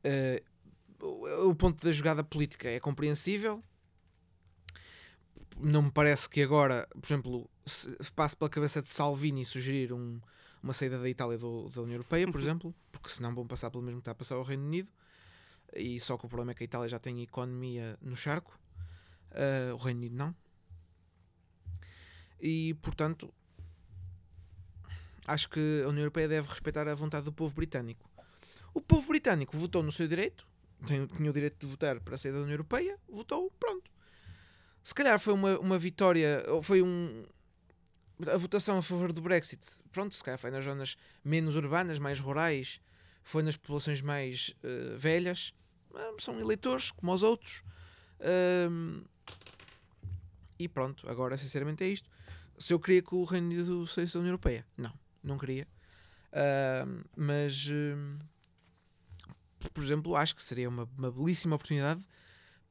Eh, 0.03 0.41
o, 0.99 1.53
ponto 1.53 1.85
da 1.85 1.91
jogada 1.91 2.23
política 2.23 2.67
é 2.69 2.79
compreensível. 2.79 3.63
Não 5.57 5.83
me 5.83 5.91
parece 5.91 6.29
que 6.29 6.41
agora, 6.41 6.87
por 6.99 7.05
exemplo, 7.05 7.49
se, 7.65 7.95
se 8.01 8.11
passe 8.11 8.35
pela 8.35 8.49
cabeça 8.49 8.81
de 8.81 8.89
Salvini 8.89 9.45
sugerir 9.45 9.93
um- 9.93 10.19
uma 10.61 10.73
saída 10.73 10.99
da 10.99 11.07
Itália 11.07 11.37
do- 11.37 11.69
da 11.69 11.81
União 11.81 11.95
Europeia, 11.95 12.29
por 12.29 12.41
exemplo, 12.41 12.73
porque 12.91 13.09
senão 13.09 13.33
vão 13.33 13.45
passar 13.45 13.69
pelo 13.69 13.83
mesmo 13.83 13.99
que 13.99 14.01
está 14.01 14.11
a 14.11 14.15
passar 14.15 14.35
ao 14.35 14.43
Reino 14.43 14.63
Unido. 14.65 14.89
E 15.75 15.99
só 15.99 16.17
que 16.17 16.25
o 16.25 16.29
problema 16.29 16.51
é 16.51 16.55
que 16.55 16.63
a 16.63 16.65
Itália 16.65 16.89
já 16.89 16.97
tem 16.99 17.21
economia 17.21 17.97
no 18.01 18.15
charco, 18.15 18.57
eh, 19.31 19.71
o 19.73 19.77
Reino 19.77 19.99
Unido 19.99 20.15
não. 20.15 20.35
E 22.41 22.73
portanto, 22.81 23.33
acho 25.27 25.49
que 25.49 25.81
a 25.83 25.87
União 25.89 26.01
Europeia 26.01 26.27
deve 26.27 26.47
respeitar 26.47 26.87
a 26.87 26.95
vontade 26.95 27.25
do 27.25 27.33
povo 27.33 27.53
britânico. 27.53 28.09
O 28.73 28.81
povo 28.81 29.07
britânico 29.07 29.57
votou 29.57 29.81
no 29.81 29.91
seu 29.91 30.07
direito, 30.07 30.47
tinha 30.85 31.29
o 31.29 31.33
direito 31.33 31.57
de 31.59 31.65
votar 31.65 31.99
para 31.99 32.17
sair 32.17 32.31
da 32.31 32.39
União 32.39 32.51
Europeia, 32.51 32.99
votou, 33.07 33.51
pronto. 33.59 33.89
Se 34.83 34.93
calhar 34.93 35.19
foi 35.19 35.33
uma, 35.33 35.57
uma 35.59 35.79
vitória, 35.79 36.45
ou 36.47 36.61
foi 36.61 36.81
um. 36.81 37.25
A 38.27 38.37
votação 38.37 38.77
a 38.77 38.81
favor 38.81 39.11
do 39.11 39.21
Brexit, 39.21 39.65
pronto, 39.91 40.15
se 40.15 40.23
calhar 40.23 40.37
foi 40.37 40.51
nas 40.51 40.63
zonas 40.63 40.95
menos 41.23 41.55
urbanas, 41.55 41.99
mais 41.99 42.19
rurais, 42.19 42.79
foi 43.23 43.43
nas 43.43 43.57
populações 43.57 44.01
mais 44.01 44.53
eh, 44.63 44.95
velhas, 44.95 45.53
Ah, 45.93 46.13
são 46.19 46.39
eleitores 46.39 46.91
como 46.91 47.13
os 47.13 47.23
outros. 47.23 47.63
Ahm, 48.19 49.03
e 50.59 50.67
pronto, 50.67 51.09
agora 51.09 51.37
sinceramente 51.37 51.83
é 51.83 51.87
isto. 51.87 52.09
Se 52.57 52.73
eu 52.73 52.79
queria 52.79 53.01
que 53.01 53.15
o 53.15 53.23
Reino 53.23 53.47
Unido 53.47 53.87
saísse 53.87 54.13
da 54.13 54.19
União 54.19 54.31
Europeia, 54.31 54.65
não, 54.77 54.93
não 55.25 55.37
queria. 55.37 55.67
Ahm, 56.31 57.03
mas, 57.15 57.67
hum, 57.69 58.19
por 59.73 59.83
exemplo, 59.83 60.15
acho 60.15 60.35
que 60.35 60.43
seria 60.43 60.69
uma, 60.69 60.87
uma 60.97 61.11
belíssima 61.11 61.55
oportunidade 61.55 62.05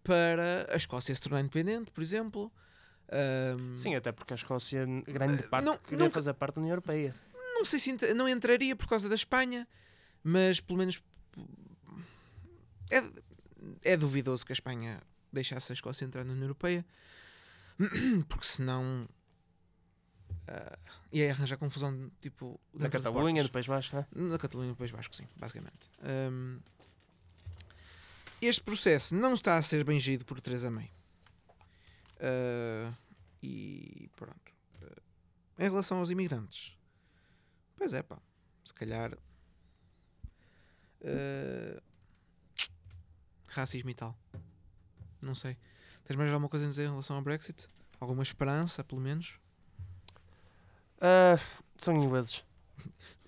para 0.02 0.66
a 0.70 0.76
Escócia 0.76 1.14
se 1.14 1.20
tornar 1.22 1.40
independente, 1.40 1.90
por 1.90 2.02
exemplo. 2.02 2.52
Ahm, 3.10 3.78
Sim, 3.78 3.94
até 3.94 4.12
porque 4.12 4.32
a 4.32 4.36
Escócia, 4.36 4.84
grande 5.06 5.42
parte, 5.48 5.64
não- 5.64 5.78
queria 5.78 5.98
nunca- 5.98 6.14
fazer 6.14 6.34
parte 6.34 6.54
da 6.56 6.60
União 6.60 6.72
Europeia. 6.72 7.14
não 7.54 7.64
sei 7.64 7.78
se 7.78 7.92
não 8.14 8.28
entraria 8.28 8.74
por 8.76 8.86
causa 8.86 9.08
da 9.08 9.14
Espanha, 9.14 9.66
mas 10.22 10.60
pelo 10.60 10.78
menos 10.78 11.02
é, 12.90 13.92
é 13.92 13.96
duvidoso 13.96 14.44
que 14.44 14.52
a 14.52 14.54
Espanha 14.54 15.00
deixasse 15.32 15.72
a 15.72 15.74
Escócia 15.74 16.04
entrar 16.04 16.24
na 16.24 16.32
União 16.32 16.44
Europeia, 16.44 16.84
porque 18.28 18.44
senão 18.46 19.08
ah, 20.46 20.78
ia 21.12 21.30
arranjar 21.30 21.56
confusão 21.56 22.10
tipo 22.20 22.60
Na 22.72 22.84
dentro 22.88 22.98
de 23.00 23.04
Catalunha, 23.04 23.42
no 23.42 23.48
País 23.48 23.66
né? 23.66 24.06
Na 24.12 24.38
Catalunha 24.38 24.68
e 24.68 24.70
no 24.70 24.76
País 24.76 24.90
Basco, 24.90 25.14
sim, 25.14 25.26
basicamente. 25.36 25.90
Hum, 26.02 26.60
este 28.40 28.62
processo 28.62 29.14
não 29.14 29.34
está 29.34 29.56
a 29.56 29.62
ser 29.62 29.84
bem 29.84 29.98
gerido 29.98 30.24
por 30.24 30.40
Teresa 30.40 30.70
May. 30.70 30.90
Ah, 32.20 32.92
e 33.42 34.10
pronto. 34.16 34.52
Ah, 34.82 35.00
em 35.58 35.64
relação 35.64 35.98
aos 35.98 36.10
imigrantes, 36.10 36.76
pois 37.76 37.94
é, 37.94 38.02
pá, 38.02 38.18
se 38.64 38.74
calhar 38.74 39.16
ah, 41.04 41.82
racismo 43.48 43.90
e 43.90 43.94
tal. 43.94 44.18
Não 45.22 45.34
sei. 45.34 45.56
Tens 46.04 46.16
mais 46.16 46.30
alguma 46.30 46.48
coisa 46.48 46.66
a 46.66 46.68
dizer 46.68 46.84
em 46.84 46.90
relação 46.90 47.16
ao 47.16 47.22
Brexit? 47.22 47.68
Alguma 47.98 48.22
esperança, 48.22 48.84
pelo 48.84 49.00
menos? 49.00 49.38
Ah, 51.06 51.36
são 51.76 51.94
ingleses 51.94 52.42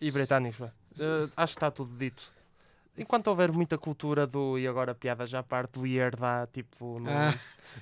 e 0.00 0.10
britânicos, 0.10 0.62
Ah, 0.62 0.72
acho 1.36 1.52
que 1.54 1.58
está 1.58 1.70
tudo 1.70 1.94
dito. 1.96 2.32
Enquanto 2.96 3.26
houver 3.26 3.52
muita 3.52 3.76
cultura 3.76 4.26
do 4.26 4.58
e 4.58 4.66
agora 4.66 4.94
piadas 4.94 5.34
à 5.34 5.42
parte 5.42 5.72
do 5.78 5.86
herdar, 5.86 6.46
tipo, 6.46 6.98
não, 6.98 7.12
Ah. 7.12 7.34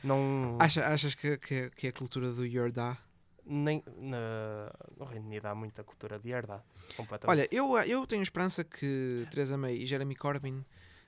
não 0.03 0.57
Acha- 0.61 0.85
achas 0.89 1.15
que, 1.15 1.39
que, 1.39 1.71
que 1.71 1.87
a 1.87 1.93
cultura 1.93 2.33
do 2.33 2.45
Yorda 2.45 2.99
nem 3.47 3.85
na, 3.99 4.73
no 4.99 5.05
Reino 5.05 5.27
Unido 5.27 5.47
há 5.47 5.55
muita 5.55 5.85
cultura 5.85 6.19
de 6.19 6.31
herdar, 6.31 6.65
completamente. 6.97 7.31
Olha, 7.31 7.49
eu, 7.53 7.79
eu 7.87 8.05
tenho 8.07 8.23
esperança 8.23 8.65
que 8.65 9.29
Theresa 9.31 9.57
May 9.57 9.77
e 9.77 9.87
Jeremy 9.87 10.17
Corbyn 10.17 10.65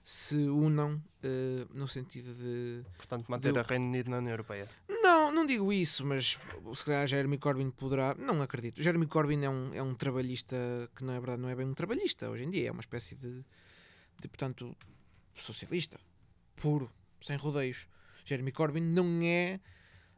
se 0.09 0.37
unam 0.37 1.03
eh, 1.21 1.67
no 1.75 1.89
sentido 1.89 2.33
de. 2.33 2.85
Portanto, 2.97 3.27
manter 3.29 3.53
do- 3.53 3.59
o 3.59 3.63
Reino 3.65 3.87
Unido 3.87 4.09
na 4.09 4.19
União 4.19 4.31
Europeia. 4.31 4.69
Não, 4.89 5.33
não 5.33 5.45
digo 5.45 5.73
isso, 5.73 6.07
mas 6.07 6.39
se 6.75 6.85
calhar 6.85 7.09
Jeremy 7.09 7.39
Corbyn 7.39 7.71
poderá. 7.73 8.15
Não 8.17 8.41
acredito. 8.41 8.81
Jeremy 8.81 9.09
Corbyn 9.09 9.43
é 9.45 9.51
um, 9.51 9.75
é 9.75 9.83
um 9.83 9.95
trabalhista 9.97 10.57
que, 10.95 11.03
na 11.03 11.15
verdade, 11.19 11.43
não 11.43 11.49
é 11.49 11.57
bem 11.57 11.67
um 11.67 11.75
trabalhista 11.75 12.31
hoje 12.31 12.45
em 12.45 12.51
dia, 12.51 12.69
é 12.69 12.71
uma 12.71 12.81
espécie 12.81 13.17
de. 13.17 13.45
de 14.21 14.29
portanto, 14.29 14.77
socialista. 15.35 15.99
Puro, 16.55 16.89
sem 17.21 17.37
rodeios. 17.37 17.89
Jeremy 18.25 18.53
Corbyn 18.53 18.81
não 18.83 19.21
é 19.23 19.59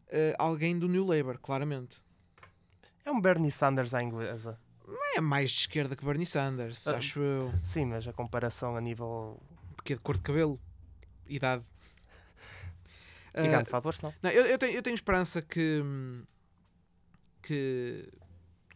eh, 0.08 0.34
alguém 0.38 0.78
do 0.78 0.86
New 0.86 1.06
Labour, 1.06 1.38
claramente. 1.38 1.96
É 3.06 3.10
um 3.10 3.20
Bernie 3.22 3.50
Sanders 3.50 3.94
à 3.94 4.02
inglesa. 4.02 4.58
É 5.16 5.20
mais 5.20 5.50
de 5.50 5.60
esquerda 5.60 5.96
que 5.96 6.04
Bernie 6.04 6.26
Sanders, 6.26 6.86
Ah. 6.86 6.96
acho 6.96 7.20
eu. 7.20 7.52
Sim, 7.62 7.86
mas 7.86 8.06
a 8.06 8.12
comparação 8.12 8.76
a 8.76 8.80
nível. 8.82 9.40
De 9.88 9.94
que 9.94 9.94
de 9.94 10.00
cor 10.02 10.16
de 10.16 10.22
cabelo, 10.22 10.60
idade. 11.26 11.64
E 13.34 13.48
grande 13.48 13.70
fatores, 13.70 14.02
não. 14.02 14.12
Não, 14.22 14.30
eu, 14.30 14.44
eu 14.44 14.58
tenho, 14.58 14.74
eu 14.74 14.82
tenho 14.82 14.94
esperança 14.94 15.40
que, 15.40 15.82
que, 17.40 18.12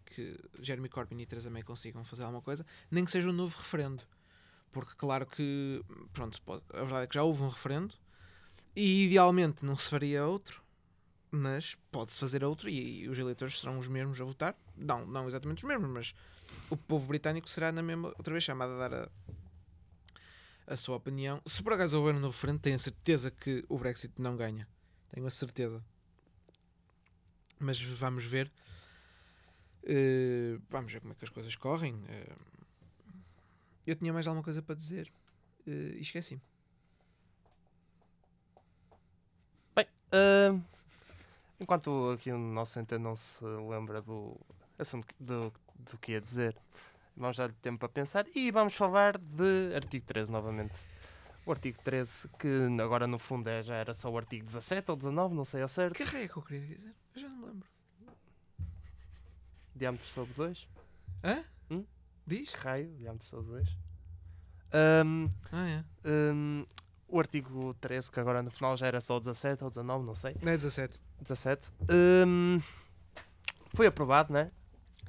que 0.07 0.41
Jeremy 0.61 0.89
Corbyn 0.89 1.21
e 1.21 1.27
Theresa 1.27 1.51
May 1.51 1.63
consigam 1.63 2.03
fazer 2.05 2.23
alguma 2.23 2.41
coisa, 2.41 2.65
nem 2.91 3.05
que 3.05 3.11
seja 3.11 3.29
um 3.29 3.33
novo 3.33 3.59
referendo. 3.59 4.03
Porque, 4.71 4.95
claro 4.97 5.27
que, 5.27 5.85
pronto, 6.15 6.41
pode- 6.43 6.63
a 6.73 6.81
verdade 6.81 7.05
é 7.05 7.07
que 7.07 7.15
já 7.15 7.23
houve 7.23 7.43
um 7.43 7.49
referendo 7.49 7.95
e 8.75 9.05
idealmente 9.05 9.67
não 9.67 9.77
se 9.77 9.91
faria 9.91 10.25
outro, 10.25 10.63
mas 11.31 11.75
pode-se 11.91 12.19
fazer 12.19 12.43
outro 12.43 12.71
e, 12.71 13.07
os 13.09 13.19
eleitores 13.19 13.61
serão 13.61 13.79
os 13.79 13.89
mesmos 13.89 14.19
a 14.19 14.25
votar. 14.25 14.57
Não, 14.77 15.05
não 15.05 15.29
exatamente 15.29 15.63
os 15.63 15.69
mesmos, 15.69 15.91
mas 15.91 16.15
o 16.71 16.77
povo 16.77 17.07
britânico 17.07 17.51
será 17.51 17.71
na 17.71 17.83
mesma, 17.83 18.09
outra 18.17 18.33
vez 18.33 18.45
chamado 18.45 18.73
a 18.75 18.89
dar 18.89 18.95
a, 18.95 19.11
a 20.73 20.77
sua 20.77 20.97
opinião. 20.97 21.41
Se 21.45 21.63
por 21.63 21.75
acaso 21.75 21.99
houver 21.99 22.15
um 22.15 22.27
referendo, 22.27 22.61
tenho 22.61 22.77
a 22.77 22.79
certeza 22.79 23.31
que 23.31 23.65
o 23.69 23.79
Brexit 23.79 24.21
não 24.21 24.37
ganha. 24.37 24.67
Tenho 25.11 25.27
a 25.27 25.31
certeza. 25.31 25.85
Mas 27.59 27.81
vamos 27.81 28.25
ver. 28.25 28.51
Eh, 29.85 30.59
vamos 30.71 30.93
ver 30.93 31.01
como 31.01 31.13
é 31.13 31.17
que 31.17 31.25
as 31.25 31.31
coisas 31.31 31.55
correm. 31.57 32.03
Eh, 32.09 32.37
eu 33.87 33.97
tinha 33.97 34.13
mais 34.13 34.27
alguma 34.27 34.43
coisa 34.43 34.63
para 34.63 34.75
dizer 34.75 35.13
e 35.67 35.99
esqueci-me. 36.01 36.41
Ah, 40.15 40.61
enquanto 41.59 42.11
aqui 42.11 42.31
o 42.31 42.37
nosso 42.39 42.73
centeno 42.73 43.05
não 43.05 43.17
se 43.17 43.43
lembra 43.45 44.03
do 44.03 44.39
assunto 44.79 45.09
do, 45.19 45.51
do 45.79 45.99
que 45.99 46.13
ia 46.13 46.21
dizer, 46.21 46.55
vamos 47.23 47.37
dar-lhe 47.39 47.55
tempo 47.55 47.79
para 47.79 47.89
pensar 47.89 48.27
e 48.35 48.51
vamos 48.51 48.75
falar 48.75 49.17
de 49.17 49.75
artigo 49.75 50.05
13 50.05 50.31
novamente. 50.31 50.75
O 51.47 51.51
artigo 51.51 51.79
13, 51.83 52.29
que 52.39 52.49
agora 52.81 53.07
no 53.07 53.19
fundo 53.19 53.49
é, 53.49 53.63
já 53.63 53.75
era 53.75 53.95
só 53.95 54.09
o 54.11 54.17
artigo 54.19 54.45
17 54.45 54.91
ou 54.91 54.97
19, 54.97 55.35
não 55.35 55.45
sei 55.45 55.63
ao 55.63 55.69
certo. 55.69 55.95
Que 55.97 56.05
raio 56.05 56.25
é 56.25 56.29
que 56.29 56.37
eu 56.37 56.43
queria 56.43 56.67
dizer? 56.67 56.95
Eu 57.15 57.21
já 57.21 57.29
não 57.29 57.37
me 57.39 57.47
lembro. 57.47 57.69
Diâmetro 59.75 60.07
sobre 60.07 60.35
2. 60.35 60.69
Hã? 61.25 61.43
Hum? 61.71 61.85
Diz? 62.27 62.53
Raio, 62.55 62.95
diâmetro 62.97 63.27
sobre 63.27 63.47
2. 63.51 63.69
Ahm, 64.73 65.29
Ah, 65.51 65.69
é. 65.69 65.85
ahm, 66.05 66.65
o 67.09 67.19
artigo 67.19 67.75
13, 67.75 68.11
que 68.11 68.21
agora 68.21 68.43
no 68.43 68.51
final 68.51 68.77
já 68.77 68.87
era 68.87 69.01
só 69.01 69.17
o 69.17 69.21
17 69.21 69.65
ou 69.65 69.71
19, 69.71 70.05
não 70.05 70.15
sei. 70.15 70.37
Não 70.43 70.53
é 70.53 70.57
17. 70.57 71.01
17. 71.21 71.73
ahm, 71.89 72.61
foi 73.75 73.87
aprovado, 73.87 74.33
né? 74.33 74.51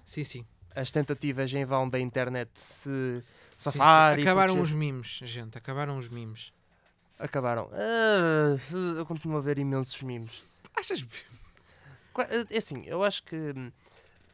Sim, 0.04 0.24
sim. 0.24 0.46
As 0.76 0.92
tentativas 0.92 1.54
em 1.54 1.66
vão 1.66 1.88
da 1.90 2.00
internet 2.00 2.50
se 2.56 2.90
Sim, 2.90 3.22
sim. 3.58 3.72
safar 3.72 4.20
Acabaram 4.20 4.62
os 4.62 4.72
memes, 4.72 5.20
gente. 5.24 5.58
Acabaram 5.58 5.98
os 5.98 6.10
memes. 6.10 6.54
Acabaram. 7.20 7.70
Ah, 7.74 8.58
eu 8.98 9.06
continuo 9.06 9.38
a 9.38 9.42
ver 9.42 9.58
imensos 9.58 10.02
memes. 10.02 10.44
Achas? 10.76 11.06
É 12.52 12.58
assim, 12.58 12.84
eu 12.86 13.04
acho 13.04 13.24
que 13.24 13.54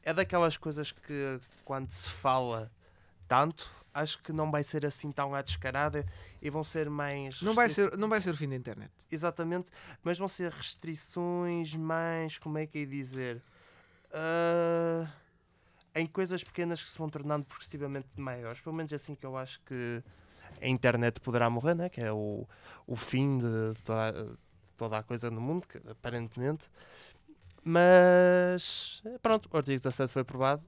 é 0.03 0.13
daquelas 0.13 0.57
coisas 0.57 0.91
que 0.91 1.39
quando 1.63 1.91
se 1.91 2.09
fala 2.09 2.71
tanto, 3.27 3.69
acho 3.93 4.21
que 4.23 4.33
não 4.33 4.49
vai 4.49 4.63
ser 4.63 4.85
assim 4.85 5.11
tão 5.11 5.35
à 5.35 5.41
descarada 5.41 6.05
e 6.41 6.49
vão 6.49 6.63
ser 6.63 6.89
mais. 6.89 7.41
Não 7.41 7.53
vai, 7.53 7.69
ser, 7.69 7.95
não 7.97 8.09
vai 8.09 8.19
ser 8.19 8.31
o 8.31 8.37
fim 8.37 8.49
da 8.49 8.55
internet. 8.55 8.91
Exatamente, 9.11 9.71
mas 10.03 10.17
vão 10.17 10.27
ser 10.27 10.51
restrições 10.51 11.75
mais. 11.75 12.37
Como 12.37 12.57
é 12.57 12.65
que 12.65 12.79
é 12.79 12.85
dizer? 12.85 13.41
Ah, 14.11 15.07
em 15.99 16.07
coisas 16.07 16.43
pequenas 16.43 16.81
que 16.81 16.89
se 16.89 16.97
vão 16.97 17.09
tornando 17.09 17.45
progressivamente 17.45 18.07
maiores. 18.15 18.61
Pelo 18.61 18.75
menos 18.75 18.91
é 18.91 18.95
assim 18.95 19.15
que 19.15 19.25
eu 19.25 19.37
acho 19.37 19.59
que 19.61 20.03
a 20.61 20.67
internet 20.67 21.19
poderá 21.19 21.49
morrer, 21.49 21.75
né? 21.75 21.89
que 21.89 22.01
é 22.01 22.11
o, 22.11 22.47
o 22.87 22.95
fim 22.95 23.37
de, 23.37 23.81
toda, 23.83 24.11
de 24.11 24.37
toda 24.77 24.97
a 24.97 25.03
coisa 25.03 25.29
no 25.29 25.39
mundo, 25.39 25.67
que, 25.67 25.77
aparentemente. 25.89 26.69
Mas 27.63 29.01
pronto, 29.21 29.49
o 29.51 29.57
artigo 29.57 29.77
17 29.77 30.11
foi 30.11 30.21
aprovado. 30.21 30.63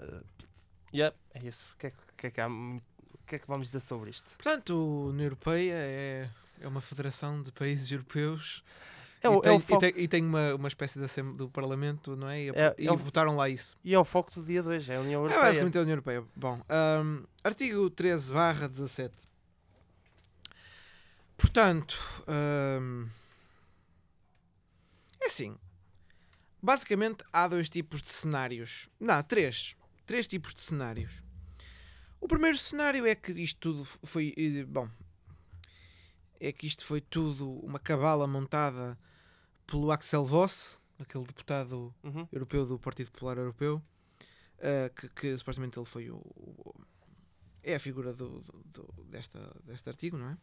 Uh, 0.00 0.24
yeah, 0.92 1.14
é 1.34 1.46
isso. 1.46 1.74
O 1.74 1.78
que 1.78 1.86
é, 1.88 1.90
que- 1.90 2.26
é 2.26 2.30
que 2.30 2.40
que 3.30 3.36
é 3.36 3.38
que 3.38 3.46
vamos 3.46 3.68
dizer 3.68 3.78
sobre 3.80 4.10
isto? 4.10 4.32
Portanto, 4.36 4.72
a 4.72 5.10
União 5.10 5.26
Europeia 5.26 5.74
é, 5.76 6.28
é 6.60 6.66
uma 6.66 6.80
federação 6.80 7.40
de 7.40 7.52
países 7.52 7.88
europeus 7.92 8.64
É 9.22 9.28
o, 9.28 9.34
e, 9.34 9.38
é 9.38 9.40
tem, 9.42 9.52
o 9.52 9.56
e 9.58 9.60
foco, 9.62 9.80
tem- 9.80 9.92
e 9.96 10.08
tem 10.08 10.24
uma, 10.24 10.54
uma 10.54 10.68
espécie 10.68 10.98
de 10.98 11.04
assem- 11.04 11.34
do 11.36 11.48
Parlamento, 11.50 12.16
não 12.16 12.28
é? 12.28 12.40
E, 12.44 12.48
É- 12.50 12.74
e 12.78 12.86
é 12.88 12.92
o- 12.92 12.96
votaram 12.96 13.36
lá 13.36 13.48
isso. 13.48 13.76
e 13.84 13.92
é 13.94 13.98
o 13.98 14.04
foco 14.04 14.30
do 14.32 14.42
dia 14.42 14.62
2, 14.62 14.88
é 14.88 14.96
a 14.96 15.00
União 15.00 15.20
É 15.20 15.24
Europeia. 15.24 15.42
basicamente 15.46 15.78
a 15.78 15.80
União 15.82 15.92
Europeia. 15.92 16.24
Bom, 16.34 16.60
ahm, 16.68 17.24
artigo 17.44 17.90
13 17.90 18.32
barra 18.32 18.66
17. 18.68 19.14
Portanto, 21.36 21.96
ahm, 22.26 23.06
é 25.20 25.26
assim. 25.26 25.56
Basicamente 26.62 27.24
há 27.32 27.48
dois 27.48 27.68
tipos 27.70 28.02
de 28.02 28.10
cenários. 28.10 28.88
Não, 28.98 29.22
três. 29.22 29.74
Três 30.06 30.26
tipos 30.28 30.52
de 30.54 30.60
cenários. 30.60 31.22
O 32.20 32.28
primeiro 32.28 32.58
cenário 32.58 33.06
é 33.06 33.14
que 33.14 33.32
isto 33.32 33.58
tudo 33.60 33.84
foi. 34.02 34.34
eh, 34.36 34.64
Bom. 34.64 34.88
É 36.38 36.52
que 36.52 36.66
isto 36.66 36.84
foi 36.84 37.00
tudo 37.00 37.50
uma 37.60 37.78
cabala 37.78 38.26
montada 38.26 38.98
pelo 39.70 39.90
Axel 39.90 40.24
Voss, 40.24 40.80
aquele 40.98 41.24
deputado 41.24 41.94
Uhum. 42.02 42.26
europeu 42.32 42.66
do 42.66 42.78
Partido 42.78 43.10
Popular 43.10 43.38
Europeu, 43.38 43.76
uh, 44.58 44.94
que, 44.94 45.08
que 45.08 45.38
supostamente 45.38 45.78
ele 45.78 45.86
foi 45.86 46.10
o, 46.10 46.16
o- 46.16 46.74
é 47.62 47.74
a 47.74 47.80
figura 47.80 48.12
do, 48.12 48.40
do- 48.40 48.64
do- 48.64 49.04
desta, 49.04 49.38
deste 49.64 49.88
artigo, 49.88 50.16
não 50.16 50.30
é? 50.30 50.38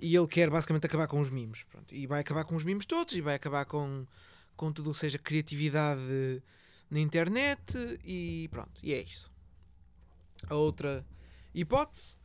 E 0.00 0.14
ele 0.16 0.26
quer 0.28 0.48
basicamente 0.50 0.86
acabar 0.86 1.08
com 1.08 1.20
os 1.20 1.28
mimos, 1.28 1.64
pronto. 1.64 1.92
E 1.94 2.06
vai 2.06 2.20
acabar 2.20 2.44
com 2.44 2.54
os 2.56 2.62
mimos 2.64 2.84
todos 2.86 3.14
e 3.14 3.20
vai 3.20 3.34
acabar 3.34 3.64
com, 3.64 4.06
com 4.56 4.72
tudo 4.72 4.90
o 4.90 4.92
que 4.92 4.98
seja 5.00 5.18
criatividade 5.18 6.42
na 6.90 7.00
internet 7.00 7.60
e 8.04 8.48
pronto, 8.50 8.80
e 8.82 8.92
é 8.94 9.02
isso. 9.02 9.30
A 10.48 10.54
outra 10.54 11.04
hipótese 11.52 12.16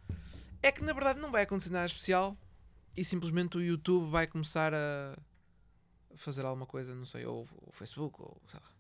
é 0.62 0.72
que 0.72 0.84
na 0.84 0.94
verdade 0.94 1.20
não 1.20 1.32
vai 1.32 1.44
acontecer 1.44 1.72
nada 1.72 1.88
especial 1.88 2.38
e 2.96 3.04
simplesmente 3.04 3.58
o 3.58 3.62
YouTube 3.62 4.10
vai 4.12 4.28
começar 4.28 4.72
a 4.74 5.18
fazer 6.16 6.46
alguma 6.46 6.66
coisa, 6.66 6.94
não 6.96 7.06
sei, 7.06 7.26
ou 7.26 7.48
o 7.68 7.72
Facebook, 7.72 8.22
ou 8.22 8.42
sei 8.50 8.60
lá. 8.60 8.72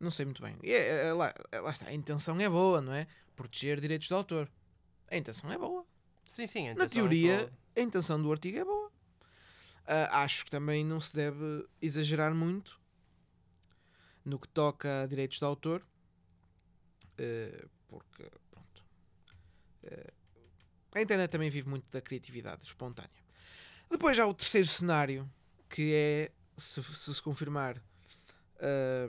Não 0.00 0.10
sei 0.10 0.24
muito 0.24 0.42
bem. 0.42 0.56
E 0.62 0.72
é- 0.72 1.06
é- 1.08 1.12
lá, 1.12 1.32
é- 1.50 1.60
lá 1.60 1.70
está, 1.70 1.86
a 1.88 1.92
intenção 1.94 2.38
é 2.40 2.48
boa, 2.48 2.80
não 2.80 2.92
é? 2.92 3.06
Proteger 3.34 3.80
direitos 3.80 4.08
de 4.08 4.14
autor. 4.14 4.50
A 5.10 5.16
intenção 5.16 5.50
é 5.52 5.58
boa. 5.58 5.86
Sim, 6.26 6.46
sim. 6.46 6.68
a 6.68 6.74
Na 6.74 6.84
é 6.84 6.88
teoria, 6.88 7.52
a 7.76 7.80
intenção 7.80 8.20
do 8.20 8.30
artigo 8.30 8.58
é 8.58 8.64
boa. 8.64 8.92
Ah, 9.86 10.22
acho 10.22 10.44
que 10.44 10.50
também 10.50 10.84
não 10.84 11.00
se 11.00 11.14
deve 11.14 11.66
exagerar 11.80 12.34
muito 12.34 12.80
no 14.24 14.38
que 14.38 14.48
toca 14.48 15.02
a 15.02 15.06
direitos 15.06 15.38
de 15.38 15.44
autor, 15.44 15.86
eh, 17.18 17.66
porque, 17.86 18.30
pronto, 18.50 18.84
eh, 19.82 20.12
a 20.94 21.00
internet 21.02 21.30
também 21.30 21.50
vive 21.50 21.68
muito 21.68 21.86
da 21.90 22.00
criatividade 22.00 22.64
espontânea. 22.64 23.10
Depois 23.90 24.18
há 24.18 24.26
o 24.26 24.32
terceiro 24.32 24.66
cenário, 24.66 25.30
que 25.74 25.92
é, 25.92 26.30
se 26.56 26.80
se, 26.84 27.12
se 27.12 27.20
confirmar 27.20 27.82
ah, 28.60 29.08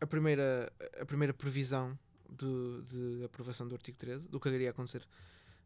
a, 0.00 0.06
primeira, 0.06 0.72
a 1.00 1.04
primeira 1.06 1.32
previsão 1.32 1.96
de, 2.28 2.82
de 3.18 3.24
aprovação 3.24 3.68
do 3.68 3.76
artigo 3.76 3.96
13, 3.96 4.26
do 4.28 4.40
que 4.40 4.48
iria 4.48 4.70
acontecer 4.70 5.06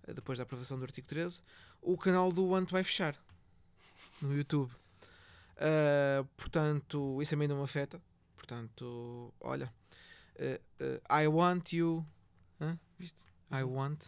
eh, 0.04 0.12
depois 0.12 0.36
da 0.38 0.42
aprovação 0.42 0.78
do 0.78 0.84
artigo 0.84 1.06
13, 1.06 1.42
o 1.80 1.96
canal 1.96 2.30
do 2.30 2.54
Ant 2.54 2.70
vai 2.70 2.84
fechar 2.84 3.16
no 4.20 4.36
YouTube. 4.36 4.70
Ah, 5.56 6.26
portanto, 6.36 7.20
isso 7.22 7.30
também 7.30 7.48
não 7.48 7.56
me 7.56 7.64
afeta. 7.64 7.98
Portanto, 8.36 9.32
olha, 9.40 9.72
eh, 10.36 10.60
eh, 10.78 11.22
I 11.24 11.26
want 11.26 11.72
you, 11.72 12.04
hã? 12.60 12.78
viste? 12.98 13.22
I 13.50 13.62
want 13.62 14.04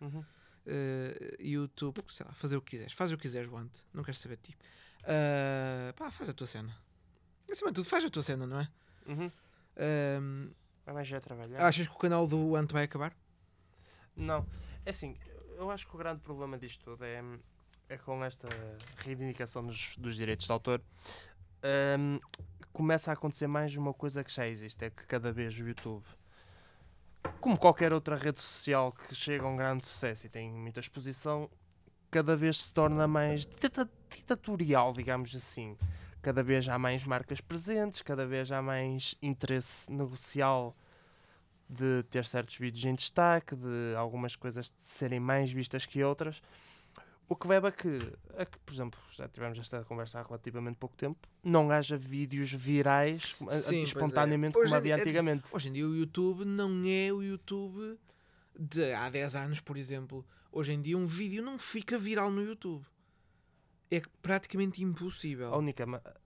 Uhum. 0.00 0.24
eh, 0.66 1.36
YouTube, 1.40 2.02
sei 2.08 2.26
lá, 2.26 2.32
fazer 2.34 2.56
o 2.56 2.60
que 2.62 2.72
quiseres, 2.72 2.92
faz 2.92 3.12
o 3.12 3.16
que 3.16 3.22
quiseres, 3.22 3.50
want, 3.50 3.70
não 3.94 4.02
quero 4.04 4.16
saber 4.18 4.36
de 4.36 4.42
ti. 4.52 4.58
Ah, 5.04 5.92
pá, 5.96 6.10
faz 6.10 6.28
a 6.30 6.32
tua 6.32 6.46
cena. 6.46 6.74
Acima 7.50 7.70
de 7.70 7.76
tudo, 7.76 7.84
faz 7.88 8.04
a 8.04 8.10
tua 8.10 8.22
cena, 8.22 8.46
não 8.46 8.60
é? 8.60 8.68
Uhum. 9.06 9.30
Ahm, 9.76 10.50
Vai 10.84 10.94
mais 10.94 11.08
já 11.08 11.20
trabalhar. 11.20 11.60
achas 11.66 11.86
que 11.86 11.94
o 11.94 11.98
canal 11.98 12.26
do 12.26 12.56
Ant 12.56 12.72
vai 12.72 12.84
acabar? 12.84 13.12
Não, 14.16 14.46
é 14.84 14.90
assim, 14.90 15.16
eu 15.56 15.70
acho 15.70 15.86
que 15.86 15.94
o 15.94 15.98
grande 15.98 16.20
problema 16.20 16.58
disto 16.58 16.82
tudo 16.84 17.04
é, 17.04 17.22
é 17.88 17.96
com 17.98 18.24
esta 18.24 18.48
reivindicação 18.98 19.64
dos, 19.66 19.96
dos 19.96 20.16
direitos 20.16 20.46
de 20.46 20.52
autor. 20.52 20.80
hum, 21.98 22.18
começa 22.72 23.10
a 23.10 23.14
acontecer 23.14 23.46
mais 23.46 23.76
uma 23.76 23.92
coisa 23.92 24.24
que 24.24 24.32
já 24.32 24.46
existe, 24.46 24.84
é 24.84 24.90
que 24.90 25.04
cada 25.06 25.30
vez 25.32 25.54
o 25.58 25.66
YouTube, 25.68 26.04
como 27.40 27.58
qualquer 27.58 27.92
outra 27.92 28.16
rede 28.16 28.40
social 28.40 28.92
que 28.92 29.14
chega 29.14 29.44
a 29.44 29.48
um 29.48 29.56
grande 29.56 29.86
sucesso 29.86 30.26
e 30.26 30.28
tem 30.30 30.50
muita 30.50 30.80
exposição, 30.80 31.50
cada 32.10 32.36
vez 32.36 32.62
se 32.64 32.74
torna 32.74 33.06
mais 33.06 33.44
ditatorial, 34.16 34.92
digamos 34.92 35.34
assim. 35.34 35.76
Cada 36.20 36.42
vez 36.42 36.68
há 36.68 36.78
mais 36.78 37.04
marcas 37.04 37.40
presentes, 37.40 38.00
cada 38.02 38.24
vez 38.26 38.50
há 38.52 38.62
mais 38.62 39.14
interesse 39.20 39.90
negocial 39.92 40.76
de 41.68 42.02
ter 42.10 42.24
certos 42.24 42.56
vídeos 42.58 42.84
em 42.84 42.94
destaque, 42.94 43.56
de 43.56 43.94
algumas 43.96 44.36
coisas 44.36 44.72
serem 44.76 45.18
mais 45.18 45.50
vistas 45.50 45.86
que 45.86 46.02
outras. 46.04 46.40
O 47.28 47.34
que 47.34 47.48
leva 47.48 47.68
a 47.68 47.72
que, 47.72 47.88
a 48.36 48.44
que, 48.44 48.58
por 48.58 48.74
exemplo, 48.74 49.00
já 49.16 49.26
tivemos 49.26 49.58
esta 49.58 49.82
conversa 49.84 50.20
há 50.20 50.22
relativamente 50.22 50.76
pouco 50.76 50.94
tempo, 50.96 51.18
não 51.42 51.70
haja 51.70 51.96
vídeos 51.96 52.52
virais 52.52 53.34
Sim, 53.62 53.80
é. 53.80 53.84
espontaneamente 53.84 54.58
Hoje 54.58 54.64
como 54.66 54.74
em 54.74 54.78
havia 54.78 54.82
dia- 54.82 54.92
é 54.92 55.00
assim, 55.00 55.08
antigamente. 55.08 55.44
Hoje 55.50 55.68
em 55.70 55.72
dia 55.72 55.88
o 55.88 55.94
YouTube 55.96 56.44
não 56.44 56.70
é 56.84 57.10
o 57.12 57.22
YouTube 57.22 57.98
de 58.58 58.92
há 58.92 59.08
10 59.08 59.34
anos, 59.34 59.60
por 59.60 59.78
exemplo. 59.78 60.26
Hoje 60.52 60.72
em 60.74 60.82
dia 60.82 60.98
um 60.98 61.06
vídeo 61.06 61.42
não 61.42 61.58
fica 61.58 61.98
viral 61.98 62.30
no 62.30 62.42
YouTube. 62.42 62.84
É 63.94 64.00
praticamente 64.22 64.82
impossível. 64.82 65.52
A 65.52 65.58
única, 65.58 65.84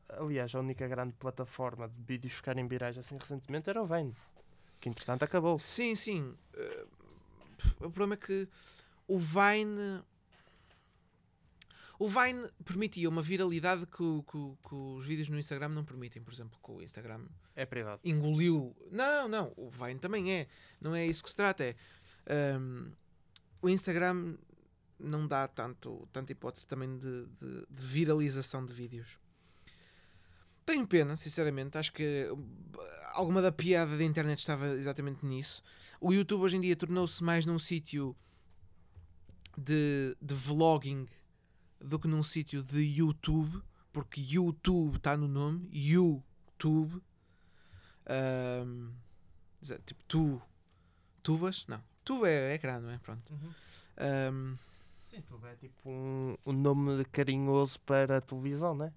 aliás, 0.08 0.54
a 0.54 0.60
única 0.60 0.86
grande 0.86 1.14
plataforma 1.14 1.88
de 1.88 2.00
vídeos 2.02 2.34
ficarem 2.34 2.66
virais 2.68 2.96
assim 2.96 3.16
recentemente 3.18 3.68
era 3.68 3.82
o 3.82 3.86
Vine, 3.86 4.14
que 4.80 4.88
entretanto 4.88 5.24
acabou. 5.24 5.58
Sim, 5.58 5.96
sim. 5.96 6.32
Eh, 6.54 6.86
o 7.78 7.90
problema 7.90 8.14
é 8.14 8.16
que 8.16 8.48
o 9.08 9.18
Vine. 9.18 10.00
O 11.98 12.06
Vine 12.08 12.46
permitia 12.64 13.08
uma 13.08 13.22
viralidade 13.22 13.86
que, 13.86 14.02
o- 14.02 14.22
que 14.22 14.68
que 14.68 14.74
os 14.74 15.04
vídeos 15.06 15.28
no 15.30 15.38
Instagram 15.38 15.70
não 15.70 15.84
permitem. 15.84 16.22
Por 16.22 16.32
exemplo, 16.32 16.58
que 16.62 16.70
o 16.70 16.82
Instagram 16.82 17.24
É 17.56 17.64
privado. 17.64 18.00
engoliu. 18.04 18.76
Não, 18.92 19.26
não, 19.26 19.52
o 19.56 19.70
Vine 19.70 19.98
também 19.98 20.30
é. 20.32 20.46
Não 20.80 20.94
é 20.94 21.06
isso 21.06 21.24
que 21.24 21.30
se 21.30 21.36
trata. 21.36 21.64
É, 22.26 22.56
hum, 22.58 22.92
o 23.62 23.68
Instagram 23.68 24.36
não 24.98 25.26
dá 25.26 25.46
tanto, 25.48 26.08
tanta 26.12 26.32
hipótese 26.32 26.66
também 26.66 26.98
de, 26.98 27.26
de- 27.26 27.66
de 27.70 27.82
viralização 27.82 28.64
de 28.64 28.72
vídeos. 28.72 29.18
Tenho 30.64 30.86
pena, 30.86 31.16
sinceramente. 31.16 31.78
Acho 31.78 31.92
que 31.92 32.28
uh, 32.30 32.38
alguma 33.12 33.40
da 33.40 33.52
piada 33.52 33.96
da 33.96 34.02
internet 34.02 34.38
estava 34.40 34.68
exatamente 34.70 35.24
nisso. 35.24 35.62
O 36.00 36.12
YouTube 36.12 36.40
hoje 36.42 36.56
em 36.56 36.60
dia 36.60 36.74
tornou-se 36.74 37.22
mais 37.22 37.46
num 37.46 37.58
sítio 37.58 38.16
de, 39.56 40.16
de 40.20 40.34
vlogging 40.34 41.06
do 41.80 41.98
que 42.00 42.08
num 42.08 42.22
sítio 42.22 42.62
de 42.64 42.80
YouTube, 42.80 43.62
porque 43.92 44.20
YouTube 44.20 44.96
está 44.96 45.16
no 45.16 45.28
nome. 45.28 45.68
YouTube. 45.72 47.00
Zé, 49.64 49.78
tipo, 49.86 50.02
tu. 50.04 50.42
Tubas? 51.22 51.64
Não. 51.68 51.82
Tu 52.04 52.24
é 52.26 52.54
ecrã, 52.54 52.80
não 52.80 52.90
é? 52.90 52.98
Pronto. 52.98 53.32
Ahm, 53.96 54.56
Sim, 55.16 55.22
tudo 55.22 55.46
é 55.46 55.56
tipo 55.56 55.88
um, 55.88 56.36
um 56.44 56.52
nome 56.52 57.02
carinhoso 57.06 57.80
para 57.80 58.18
a 58.18 58.20
televisão, 58.20 58.74
né? 58.74 58.92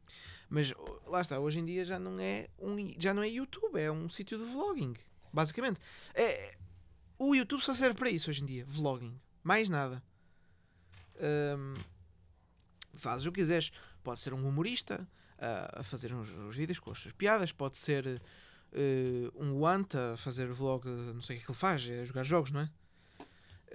mas 0.50 0.74
lá 1.06 1.22
está, 1.22 1.40
hoje 1.40 1.60
em 1.60 1.66
dia 1.66 1.86
já 1.86 1.98
não 1.98 2.20
é 2.20 2.50
um, 2.60 2.76
já 3.00 3.14
não 3.14 3.24
é 3.24 3.30
YouTube, 3.30 3.80
é 3.80 3.90
um 3.90 4.10
sítio 4.10 4.38
de 4.38 4.44
vlogging. 4.44 4.96
basicamente. 5.32 5.80
É, 6.14 6.58
o 7.18 7.34
YouTube 7.34 7.62
só 7.62 7.74
serve 7.74 7.98
para 7.98 8.10
isso 8.10 8.30
hoje 8.30 8.44
em 8.44 8.46
dia, 8.46 8.66
vlogging. 8.66 9.18
Mais 9.44 9.70
nada. 9.70 10.04
Ahm, 11.22 11.76
fazes 12.96 13.26
o 13.26 13.32
que 13.32 13.40
quiseres. 13.40 13.72
Pode 14.04 14.20
ser 14.20 14.34
um 14.34 14.46
humorista 14.46 15.08
ah, 15.38 15.80
a 15.80 15.84
fazer 15.84 16.14
uns, 16.14 16.34
uns 16.34 16.56
vídeos 16.56 16.80
com 16.80 16.92
as 16.92 17.00
suas 17.00 17.14
piadas, 17.14 17.54
pode 17.54 17.78
ser 17.78 18.22
eh, 18.74 19.32
um 19.36 19.60
Want 19.60 19.96
a 19.96 20.18
fazer 20.18 20.52
vlog, 20.52 20.86
não 20.86 21.22
sei 21.22 21.38
o 21.38 21.40
que 21.40 21.50
ele 21.50 21.58
faz, 21.58 21.88
é 21.88 22.04
jogar 22.04 22.24
jogos, 22.24 22.52
não 22.52 22.60
é? 22.60 22.70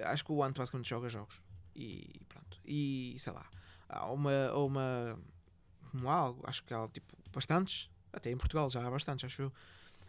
Acho 0.03 0.25
que 0.25 0.33
o 0.33 0.37
Want 0.37 0.59
basicamente 0.59 0.91
joga 0.91 1.09
jogos. 1.09 1.41
E 1.75 2.21
pronto. 2.29 2.59
E 2.65 3.17
sei 3.19 3.33
lá. 3.33 3.47
Há 3.89 4.11
uma. 4.11 4.51
Ou 4.53 4.67
uma 4.69 5.19
há 6.07 6.13
algo, 6.13 6.43
acho 6.47 6.63
que 6.65 6.75
há 6.75 6.89
tipo 6.89 7.17
bastantes, 7.33 7.89
até 8.13 8.31
em 8.31 8.37
Portugal 8.37 8.69
já 8.71 8.85
há 8.85 8.91
bastantes, 8.91 9.25
acho 9.25 9.43
eu. 9.43 9.53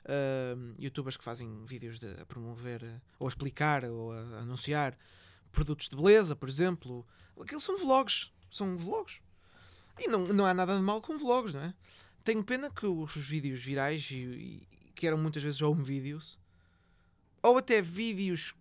ahm, 0.08 0.73
youtubers 0.80 1.17
que 1.17 1.23
fazem 1.23 1.63
vídeos 1.65 1.99
de 1.99 2.08
a 2.21 2.25
promover 2.25 2.84
ou 3.19 3.28
a 3.28 3.30
explicar 3.30 3.84
ou 3.86 4.12
a 4.12 4.19
anunciar 4.39 4.97
produtos 5.51 5.89
de 5.89 5.95
beleza, 5.95 6.36
por 6.36 6.49
exemplo. 6.49 7.06
Aquilo 7.39 7.62
são 7.62 7.78
vlogs. 7.78 8.32
São 8.51 8.78
vlogs. 8.78 9.21
E 9.99 10.08
não, 10.08 10.28
não 10.28 10.45
há 10.45 10.54
nada 10.54 10.75
de 10.75 10.82
mal 10.82 11.01
com 11.01 11.17
vlogs, 11.17 11.54
não 11.54 11.62
é? 11.62 11.73
Tenho 12.23 12.43
pena 12.43 12.69
que 12.71 12.86
os 12.86 13.15
vídeos 13.15 13.62
virais, 13.63 14.10
e, 14.12 14.15
e- 14.15 14.67
que 14.95 15.06
eram 15.08 15.17
muitas 15.17 15.43
vezes 15.43 15.62
home 15.62 15.84
videos, 15.84 16.38
ou 17.41 17.58
até 17.58 17.82
vídeos 17.82 18.54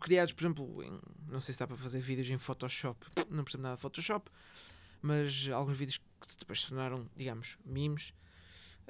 criados, 0.00 0.32
por 0.32 0.44
exemplo, 0.44 0.82
em, 0.82 1.00
não 1.28 1.40
sei 1.40 1.52
se 1.52 1.58
dá 1.58 1.66
para 1.66 1.76
fazer 1.76 2.00
vídeos 2.00 2.28
em 2.30 2.38
Photoshop, 2.38 3.06
não 3.30 3.44
percebo 3.44 3.62
nada 3.62 3.76
de 3.76 3.82
Photoshop, 3.82 4.30
mas 5.00 5.48
alguns 5.48 5.76
vídeos 5.76 5.98
que 5.98 6.36
depois 6.38 6.62
se 6.62 6.68
tornaram, 6.68 7.08
digamos, 7.16 7.58
memes. 7.64 8.14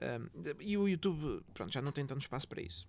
Um, 0.00 0.61
e 0.61 0.76
o 0.76 0.88
YouTube, 0.88 1.42
pronto, 1.55 1.72
já 1.72 1.81
não 1.81 1.92
tem 1.92 2.07
tanto 2.07 2.20
espaço 2.20 2.46
para 2.48 2.61
isso. 2.61 2.88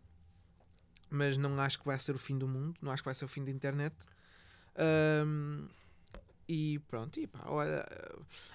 Mas 1.09 1.37
não 1.37 1.59
acho 1.59 1.79
que 1.79 1.85
vai 1.85 1.97
ser 1.99 2.15
o 2.15 2.17
fim 2.17 2.37
do 2.37 2.47
mundo, 2.47 2.77
não 2.81 2.91
acho 2.91 3.03
que 3.03 3.07
vai 3.07 3.15
ser 3.15 3.25
o 3.25 3.27
fim 3.27 3.43
da 3.43 3.51
internet. 3.51 3.95
Um, 5.25 5.67
e 6.47 6.79
pronto, 6.87 7.19
e 7.19 7.27
pá, 7.27 7.43
olha, 7.45 7.85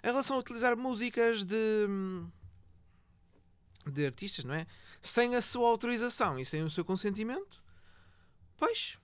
em 0.03 0.07
relação 0.07 0.37
a 0.37 0.41
utilizar 0.41 0.77
músicas 0.77 1.45
de 1.45 1.87
de 3.91 4.05
artistas, 4.05 4.45
não 4.45 4.55
é? 4.55 4.67
Sem 5.01 5.35
a 5.35 5.41
sua 5.41 5.69
autorização 5.69 6.39
e 6.39 6.45
sem 6.45 6.63
o 6.63 6.71
seu 6.71 6.85
consentimento, 6.85 7.63
pois, 8.57 8.99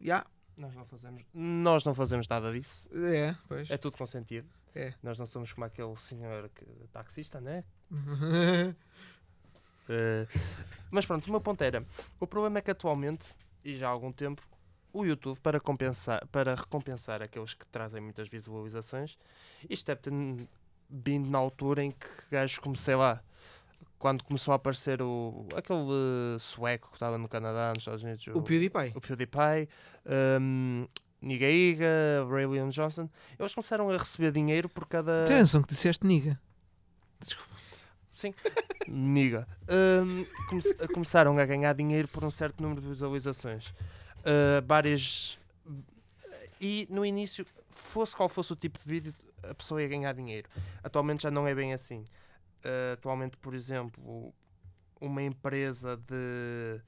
já, 0.00 0.24
Nós 0.56 0.74
não 0.74 0.84
fazemos, 0.84 1.24
nós 1.32 1.84
não 1.84 1.94
fazemos 1.94 2.28
nada 2.28 2.52
disso. 2.52 2.88
é, 2.94 3.34
pois. 3.46 3.70
É 3.70 3.76
tudo 3.76 3.96
consentido. 3.96 4.48
É. 4.74 4.92
Nós 5.02 5.18
não 5.18 5.26
somos 5.26 5.52
como 5.52 5.64
aquele 5.64 5.96
senhor 5.96 6.48
que, 6.50 6.64
taxista, 6.92 7.40
né? 7.40 7.64
Eh, 9.90 10.26
mas 10.90 11.06
pronto, 11.06 11.40
ponto 11.40 11.62
era: 11.62 11.82
o 12.20 12.26
problema 12.26 12.58
é 12.58 12.60
que 12.60 12.70
atualmente, 12.70 13.34
e 13.64 13.74
já 13.74 13.88
há 13.88 13.90
algum 13.90 14.12
tempo, 14.12 14.42
o 14.92 15.04
YouTube, 15.04 15.40
para, 15.40 15.58
compensar, 15.58 16.26
para 16.26 16.54
recompensar 16.54 17.22
aqueles 17.22 17.54
que 17.54 17.66
trazem 17.66 17.98
muitas 18.00 18.28
visualizações, 18.28 19.18
isto 19.68 19.86
deve 19.86 20.02
ter 20.02 20.12
vindo 20.90 21.30
na 21.30 21.38
altura 21.38 21.82
em 21.82 21.90
que 21.90 22.06
gajos 22.30 22.58
como, 22.58 22.76
sei 22.76 22.96
lá, 22.96 23.22
quando 23.98 24.22
começou 24.24 24.52
a 24.52 24.56
aparecer 24.56 25.02
o, 25.02 25.46
aquele 25.56 25.80
eh, 26.34 26.38
sueco 26.38 26.88
que 26.90 26.96
estava 26.96 27.18
no 27.18 27.28
Canadá, 27.28 27.68
nos 27.70 27.78
Estados 27.78 28.02
Unidos, 28.02 28.26
o 28.28 28.40
PewDiePie. 28.42 28.92
o 28.94 29.00
PewDiePie, 29.00 29.68
um, 30.40 30.86
Niga 31.20 31.48
Iga, 31.50 32.24
Ray 32.30 32.46
William 32.46 32.68
Johnson, 32.68 33.08
eles 33.38 33.52
começaram 33.54 33.90
a 33.90 33.96
receber 33.96 34.30
dinheiro 34.30 34.68
por 34.68 34.86
cada. 34.86 35.22
Atenção 35.22 35.62
que 35.62 35.68
disseste 35.68 36.06
niga. 36.06 36.40
Desculpa. 37.20 37.48
Sim, 38.12 38.32
Niga. 38.88 39.46
Um, 39.68 40.24
come- 40.48 40.88
começaram 40.94 41.36
a 41.38 41.44
ganhar 41.44 41.72
dinheiro 41.74 42.08
por 42.08 42.24
um 42.24 42.30
certo 42.30 42.62
número 42.62 42.80
de 42.80 42.88
visualizações. 42.88 43.68
Uh, 44.20 44.64
várias. 44.66 45.38
E 46.60 46.86
no 46.90 47.04
início, 47.04 47.46
fosse 47.70 48.16
qual 48.16 48.28
fosse 48.28 48.52
o 48.52 48.56
tipo 48.56 48.78
de 48.78 48.84
vídeo, 48.84 49.14
a 49.42 49.54
pessoa 49.54 49.80
ia 49.82 49.88
ganhar 49.88 50.12
dinheiro. 50.14 50.48
Atualmente 50.82 51.22
já 51.22 51.30
não 51.30 51.46
é 51.46 51.54
bem 51.54 51.72
assim. 51.72 52.04
Uh, 52.64 52.92
atualmente, 52.94 53.36
por 53.36 53.54
exemplo, 53.54 54.34
uma 55.00 55.22
empresa 55.22 55.96
de. 55.96 56.80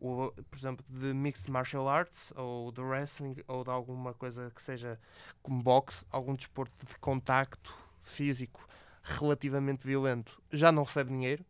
o- 0.00 0.32
por 0.50 0.58
exemplo, 0.58 0.84
de 0.88 1.14
Mixed 1.14 1.50
Martial 1.50 1.88
Arts 1.88 2.32
ou 2.36 2.72
de 2.72 2.80
wrestling 2.82 3.36
ou 3.48 3.64
de 3.64 3.70
alguma 3.70 4.14
coisa 4.14 4.50
que 4.54 4.62
seja 4.62 5.00
como 5.42 5.62
boxe, 5.62 6.06
algum 6.10 6.34
desporto 6.34 6.86
de 6.86 6.98
contacto 6.98 7.74
físico 8.02 8.66
relativamente 9.02 9.86
violento, 9.86 10.40
já 10.52 10.72
não 10.72 10.84
recebe 10.84 11.10
dinheiro. 11.10 11.44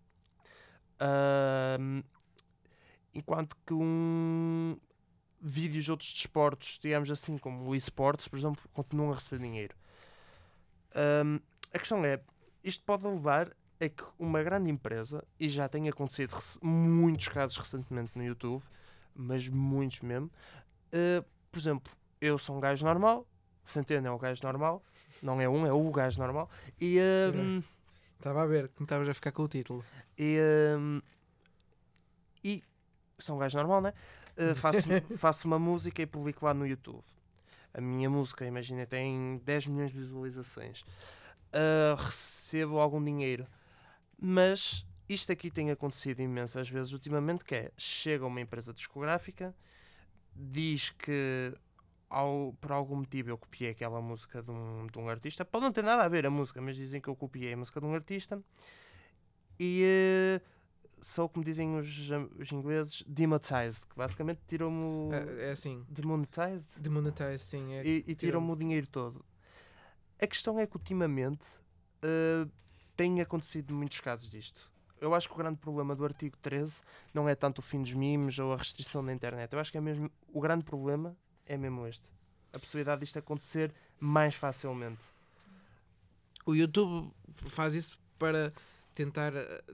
Ahm, 1.01 2.03
enquanto 3.15 3.57
que 3.67 3.73
um 3.75 4.77
vídeos 5.41 5.85
de 5.87 5.91
outros 5.93 6.13
desportos, 6.13 6.79
digamos 6.83 7.11
assim, 7.11 7.39
como 7.39 7.69
o 7.71 7.77
esportes, 7.77 8.29
por 8.29 8.39
exemplo, 8.39 8.63
continuam 8.75 9.13
a 9.13 9.17
receber 9.17 9.43
dinheiro. 9.43 9.77
Ahm, 10.95 11.41
a 11.73 11.79
questão 11.79 12.05
é, 12.05 12.21
isto 12.67 12.85
pode 12.85 13.07
levar 13.07 13.57
a 13.81 13.89
que 13.89 14.05
uma 14.19 14.43
grande 14.43 14.69
empresa, 14.69 15.23
e 15.39 15.49
já 15.49 15.69
tem 15.69 15.89
acontecido 15.89 16.37
muitos 16.61 17.29
casos 17.29 17.57
recentemente 17.57 18.11
no 18.17 18.25
YouTube, 18.25 18.63
mas 19.15 19.49
muitos 19.49 20.01
mesmo, 20.01 20.31
ah, 20.93 21.25
por 21.53 21.59
exemplo, 21.59 21.93
eu 22.21 22.37
sou 22.37 22.57
um 22.57 22.61
gajo 22.61 22.85
normal, 22.85 23.27
o 23.65 23.71
Centeno 23.71 24.09
é 24.09 24.11
um 24.11 24.19
gajo 24.19 24.43
normal, 24.43 24.83
não 25.23 25.41
é 25.41 25.49
um, 25.49 25.65
é 25.65 25.73
o 25.73 25.91
gajo 25.91 26.19
normal, 26.19 26.51
e, 26.81 26.99
ahm, 26.99 27.63
Estava 28.19 28.43
a 28.43 28.47
ver, 28.47 28.69
como 28.71 28.85
estavas 28.85 29.09
a 29.09 29.15
ficar 29.15 29.31
com 29.31 29.43
o 29.43 29.49
título. 29.49 29.85
e, 30.19 30.41
hum, 30.77 31.01
e 32.43 32.65
sou 33.19 33.37
um 33.37 33.39
gajo 33.39 33.57
normal, 33.59 33.81
né? 33.81 33.93
Uh, 34.37 34.55
faço, 34.55 34.89
faço 35.17 35.47
uma 35.47 35.59
música 35.59 36.03
e 36.03 36.07
publico 36.07 36.45
lá 36.45 36.53
no 36.53 36.67
YouTube. 36.67 37.05
A 37.73 37.81
minha 37.81 38.09
música, 38.09 38.45
imagina, 38.45 38.87
tem 38.87 39.41
10 39.45 39.67
milhões 39.67 39.93
de 39.93 39.99
visualizações. 39.99 40.85
Uh, 41.57 41.97
recebo 41.97 42.79
algum 42.79 43.03
dinheiro. 43.03 43.47
Mas 44.19 44.87
isto 45.09 45.33
aqui 45.33 45.51
tem 45.51 45.71
acontecido 45.71 46.21
imensas 46.21 46.69
vezes 46.69 46.92
ultimamente, 46.92 47.45
que 47.45 47.55
é, 47.55 47.73
chega 47.77 48.27
uma 48.27 48.40
empresa 48.40 48.73
discográfica, 48.73 49.55
diz 50.35 50.90
que 50.90 51.55
ao, 52.09 52.55
por 52.61 52.73
algum 52.73 52.97
motivo 52.97 53.31
eu 53.31 53.38
copiei 53.38 53.71
aquela 53.71 54.01
música 54.01 54.42
de 54.42 54.51
um, 54.51 54.87
de 54.87 54.99
um 54.99 55.09
artista. 55.09 55.45
Pode 55.45 55.64
não 55.64 55.73
ter 55.73 55.83
nada 55.83 56.05
a 56.05 56.09
ver 56.09 56.27
a 56.27 56.31
música, 56.31 56.61
mas 56.61 56.77
dizem 56.77 57.01
que 57.01 57.09
eu 57.09 57.16
copiei 57.16 57.53
a 57.53 57.57
música 57.57 57.81
de 57.81 57.87
um 57.87 57.95
artista. 57.95 58.42
E 59.59 59.83
eh, 59.85 60.40
sou, 61.01 61.29
como 61.29 61.45
dizem 61.45 61.77
os, 61.77 62.11
os 62.38 62.53
ingleses, 62.53 63.03
demonetized, 63.07 63.87
que 63.87 63.97
basicamente 63.97 64.40
tiram-me 64.47 64.79
o... 64.79 65.11
É, 65.12 65.49
é 65.49 65.51
assim, 65.53 65.85
Demonetized? 65.88 66.81
demonetize, 66.81 67.38
sim. 67.38 67.73
É, 67.75 67.85
E, 67.85 68.05
e 68.07 68.14
tiram-me 68.14 68.51
o 68.51 68.57
dinheiro 68.57 68.87
todo. 68.87 69.25
A 70.21 70.27
questão 70.27 70.59
é 70.59 70.67
que 70.67 70.77
ultimamente 70.77 71.47
eh, 72.03 72.47
tem 72.97 73.21
acontecido 73.21 73.75
muitos 73.75 74.01
casos 74.01 74.31
disto. 74.31 74.71
Eu 75.01 75.15
acho 75.15 75.29
que 75.29 75.35
o 75.35 75.37
grande 75.37 75.59
problema 75.59 75.95
do 75.95 76.05
artigo 76.05 76.37
13 76.39 76.81
não 77.13 77.29
é 77.29 77.35
tanto 77.35 77.59
o 77.59 77.63
fim 77.63 77.83
dos 77.83 77.93
memes 77.93 78.39
ou 78.39 78.53
a 78.53 78.57
restrição 78.57 79.05
da 79.05 79.13
internet. 79.13 79.53
Eu 79.53 79.59
acho 79.61 79.71
que 79.71 79.77
é 79.77 79.81
mesmo 79.81 80.11
o 80.33 80.41
grande 80.41 80.65
problema 80.65 81.15
é 81.45 81.57
mesmo 81.57 81.87
este. 81.87 82.03
A 82.53 82.59
possibilidade 82.59 83.01
disto 83.03 83.19
acontecer 83.19 83.75
mais 84.01 84.35
facilmente. 84.35 85.05
O 86.47 86.55
YouTube 86.55 87.13
faz 87.49 87.75
isso 87.75 87.99
para 88.19 88.53
tentar 88.95 89.35
eh, 89.35 89.65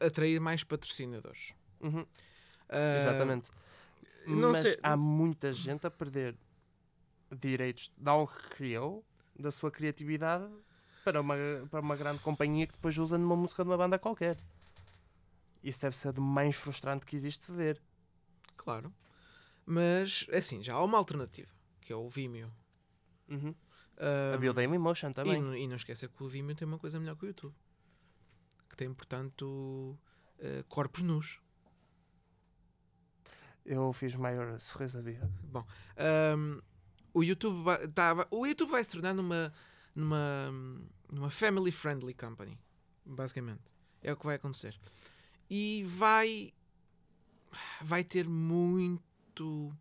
atrair 0.00 0.40
mais 0.40 0.64
patrocinadores. 0.64 1.54
Uhum, 1.80 2.04
Ah, 2.68 2.96
exatamente. 2.98 3.48
Mas 4.26 4.58
sei- 4.58 4.78
há 4.82 4.96
muita 4.96 5.52
gente 5.52 5.86
a 5.86 5.90
perder 5.90 6.36
direitos 7.30 7.92
de 7.96 8.08
algo 8.10 8.26
que 8.32 8.48
criou, 8.56 9.04
da 9.38 9.50
sua 9.50 9.70
criatividade, 9.70 10.48
para 11.04 11.20
uma, 11.20 11.34
para 11.70 11.80
uma 11.80 11.96
grande 11.96 12.18
companhia 12.20 12.66
que 12.66 12.72
depois 12.74 12.98
usa 12.98 13.16
numa 13.16 13.36
música 13.36 13.62
de 13.62 13.70
uma 13.70 13.76
banda 13.76 13.98
qualquer. 13.98 14.36
Isso 15.62 15.80
deve 15.82 15.96
ser 15.96 16.12
do 16.12 16.20
mais 16.22 16.54
frustrante 16.56 17.06
que 17.06 17.16
existe 17.16 17.46
de 17.50 17.52
ver. 17.56 17.82
Claro. 18.56 18.92
Mas, 19.64 20.26
assim, 20.32 20.62
já 20.62 20.74
há 20.74 20.84
uma 20.84 20.98
alternativa, 20.98 21.50
que 21.80 21.92
é 21.92 21.96
o 21.96 22.08
Vimeo. 22.08 22.50
Uhum. 23.28 23.54
Ah, 23.98 24.34
a 24.34 24.52
Dailymotion 24.52 25.10
e, 25.10 25.14
também. 25.14 25.42
não- 25.42 25.56
e 25.56 25.66
não 25.66 25.76
esquecer 25.76 26.08
que 26.08 26.22
o 26.22 26.28
Vimeo 26.28 26.54
tem 26.56 26.66
uma 26.66 26.78
coisa 26.78 26.98
melhor 26.98 27.16
que 27.16 27.24
o 27.24 27.28
YouTube. 27.28 27.54
Que 28.70 28.76
tem, 28.76 28.92
portanto, 28.94 29.98
eh, 30.38 30.64
corpos 30.68 31.02
nus. 31.02 31.40
Eu 33.64 33.92
fiz 33.92 34.14
maior 34.14 34.58
sorriso 34.60 34.96
da 34.96 35.02
vida. 35.02 35.30
Bom, 35.42 35.64
ahm, 35.96 36.60
o, 37.18 37.24
YouTube 37.24 37.62
vai- 37.62 37.80
o 38.30 38.46
YouTube 38.46 38.70
vai 38.70 38.84
se 38.84 38.90
tornar 38.90 39.14
numa, 39.14 39.52
numa, 39.94 40.50
numa 41.10 41.30
family 41.30 41.70
friendly 41.72 42.14
company, 42.14 42.58
basicamente. 43.04 43.62
É 44.02 44.12
o 44.12 44.16
que 44.16 44.24
vai 44.26 44.36
acontecer. 44.36 44.78
E 45.50 45.82
vai, 45.86 46.52
vai 47.82 48.04
ter 48.04 48.28
muito. 48.28 49.74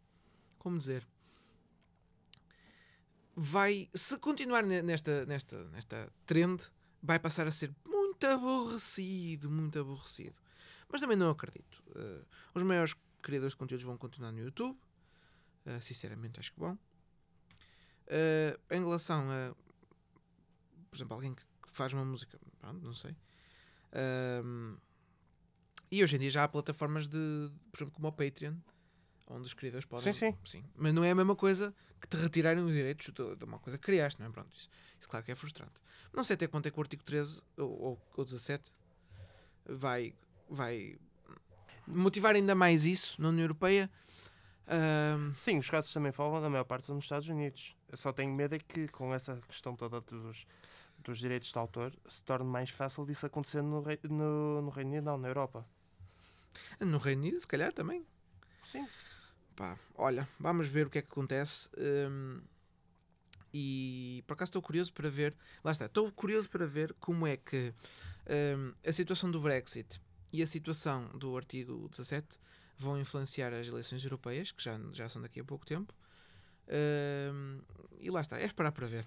Como 0.59 0.77
dizer? 0.77 1.05
Vai. 3.35 3.89
Se 3.93 4.17
continuar 4.17 4.63
ne- 4.63 4.81
nesta, 4.81 5.25
nesta, 5.25 5.63
nesta 5.69 6.11
trend, 6.25 6.61
vai 7.01 7.19
passar 7.19 7.47
a 7.47 7.51
ser 7.51 7.73
muito 7.87 8.25
aborrecido. 8.25 9.49
Muito 9.49 9.79
aborrecido. 9.79 10.35
Mas 10.89 11.01
também 11.01 11.17
não 11.17 11.29
acredito. 11.29 11.83
Uh, 11.89 12.25
os 12.55 12.63
maiores 12.63 12.95
criadores 13.21 13.53
de 13.53 13.57
conteúdos 13.57 13.85
vão 13.85 13.97
continuar 13.97 14.31
no 14.31 14.39
YouTube. 14.39 14.75
Uh, 15.65 15.81
sinceramente, 15.81 16.39
acho 16.39 16.51
que 16.53 16.59
vão. 16.59 16.79
Uh, 18.07 18.73
em 18.73 18.79
relação 18.79 19.29
a, 19.29 19.53
por 20.89 20.95
exemplo, 20.95 21.13
alguém 21.13 21.35
que 21.35 21.43
faz 21.71 21.93
uma 21.93 22.05
música, 22.05 22.39
pronto, 22.59 22.83
não 22.83 22.93
sei. 22.93 23.11
Uh, 23.91 24.77
e 25.91 26.03
hoje 26.03 26.15
em 26.15 26.19
dia 26.19 26.29
já 26.29 26.43
há 26.43 26.47
plataformas 26.47 27.07
de, 27.07 27.51
por 27.71 27.77
exemplo, 27.77 27.93
como 27.93 28.07
o 28.07 28.11
Patreon, 28.11 28.55
onde 29.27 29.45
os 29.45 29.53
criadores 29.53 29.85
podem. 29.85 30.13
Sim, 30.13 30.13
sim. 30.13 30.37
sim. 30.45 30.63
Mas 30.75 30.93
não 30.93 31.03
é 31.03 31.11
a 31.11 31.15
mesma 31.15 31.35
coisa 31.35 31.73
que 31.99 32.07
te 32.07 32.17
retirarem 32.17 32.63
os 32.63 32.71
direitos 32.71 33.07
de, 33.07 33.35
de 33.35 33.43
uma 33.43 33.59
coisa 33.59 33.77
que 33.77 33.83
criaste, 33.83 34.19
não 34.19 34.27
é? 34.27 34.31
Pronto, 34.31 34.55
isso, 34.55 34.69
isso 34.99 35.09
claro 35.09 35.25
que 35.25 35.31
é 35.31 35.35
frustrante. 35.35 35.81
Não 36.13 36.23
sei 36.23 36.35
até 36.35 36.47
quanto 36.47 36.67
é 36.67 36.71
que 36.71 36.77
o 36.77 36.81
artigo 36.81 37.03
13 37.03 37.41
ou, 37.57 37.81
ou, 37.81 38.01
ou 38.15 38.25
17 38.25 38.73
vai, 39.65 40.13
vai 40.49 40.97
motivar 41.85 42.35
ainda 42.35 42.55
mais 42.55 42.85
isso 42.85 43.21
na 43.21 43.29
União 43.29 43.43
Europeia. 43.43 43.89
Sim, 45.37 45.57
os 45.57 45.69
casos 45.69 45.91
também 45.93 46.11
falam 46.11 46.41
da 46.41 46.49
maior 46.49 46.65
parte 46.65 46.91
nos 46.91 47.05
Estados 47.05 47.27
Unidos. 47.29 47.76
Eu 47.89 47.97
só 47.97 48.11
tenho 48.11 48.33
medo 48.33 48.55
é 48.55 48.59
que 48.59 48.87
com 48.89 49.13
essa 49.13 49.37
questão 49.47 49.75
toda 49.75 50.01
dos, 50.01 50.45
dos 50.99 51.17
direitos 51.19 51.51
de 51.51 51.57
autor 51.57 51.93
se 52.07 52.21
torne 52.23 52.45
mais 52.45 52.69
fácil 52.69 53.05
disso 53.05 53.25
acontecer 53.25 53.61
no, 53.61 53.81
rei, 53.81 53.99
no, 54.03 54.61
no 54.61 54.69
Reino 54.69 54.91
Unido, 54.91 55.05
não, 55.05 55.17
na 55.17 55.27
Europa. 55.27 55.65
No 56.79 56.97
Reino 56.97 57.21
Unido, 57.21 57.39
se 57.39 57.47
calhar 57.47 57.71
também. 57.71 58.05
Sim. 58.63 58.87
Pá, 59.55 59.77
olha, 59.95 60.27
vamos 60.39 60.67
ver 60.67 60.87
o 60.87 60.89
que 60.89 60.99
é 60.99 61.01
que 61.01 61.07
acontece. 61.07 61.69
Um, 61.77 62.41
e 63.53 64.23
por 64.27 64.33
acaso 64.33 64.49
estou 64.49 64.61
curioso 64.61 64.93
para 64.93 65.09
ver. 65.09 65.35
Lá 65.63 65.71
está, 65.71 65.85
estou 65.85 66.11
curioso 66.11 66.49
para 66.49 66.65
ver 66.65 66.93
como 66.99 67.25
é 67.25 67.37
que 67.37 67.73
um, 68.57 68.73
a 68.87 68.91
situação 68.91 69.31
do 69.31 69.39
Brexit 69.39 70.01
e 70.31 70.43
a 70.43 70.47
situação 70.47 71.05
do 71.17 71.35
artigo 71.37 71.87
17 71.89 72.37
vão 72.77 72.99
influenciar 72.99 73.53
as 73.53 73.67
eleições 73.67 74.03
europeias, 74.03 74.51
que 74.51 74.61
já, 74.61 74.77
já 74.93 75.09
são 75.09 75.21
daqui 75.21 75.39
a 75.39 75.43
pouco 75.43 75.65
tempo. 75.65 75.93
Um, 76.69 77.59
e 77.99 78.09
lá 78.09 78.21
está, 78.21 78.39
é 78.39 78.45
esperar 78.45 78.71
para 78.71 78.87
ver. 78.87 79.05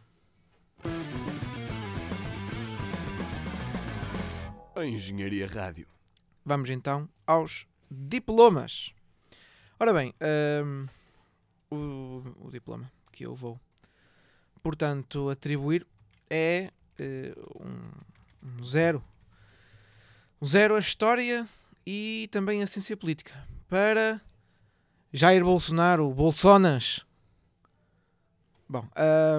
A 4.74 4.84
Engenharia 4.84 5.46
Rádio. 5.46 5.86
Vamos 6.44 6.70
então 6.70 7.08
aos 7.26 7.66
diplomas. 7.90 8.92
Ora 9.78 9.92
bem, 9.92 10.14
um, 10.64 10.86
o, 11.70 12.46
o, 12.46 12.50
diploma 12.50 12.90
que 13.12 13.24
eu 13.24 13.34
vou, 13.34 13.58
portanto, 14.62 15.28
atribuir 15.30 15.86
é 16.28 16.70
uh, 16.98 17.66
um, 17.66 18.58
um 18.58 18.64
zero 18.64 19.02
um 20.40 20.46
zero 20.46 20.74
a 20.74 20.78
história 20.78 21.46
e 21.86 22.28
também 22.32 22.62
a 22.62 22.66
ciência 22.66 22.96
política. 22.96 23.32
Para 23.68 24.20
Jair 25.12 25.44
Bolsonaro, 25.44 26.08
Bolsonas. 26.14 27.04
Bom, 28.70 28.88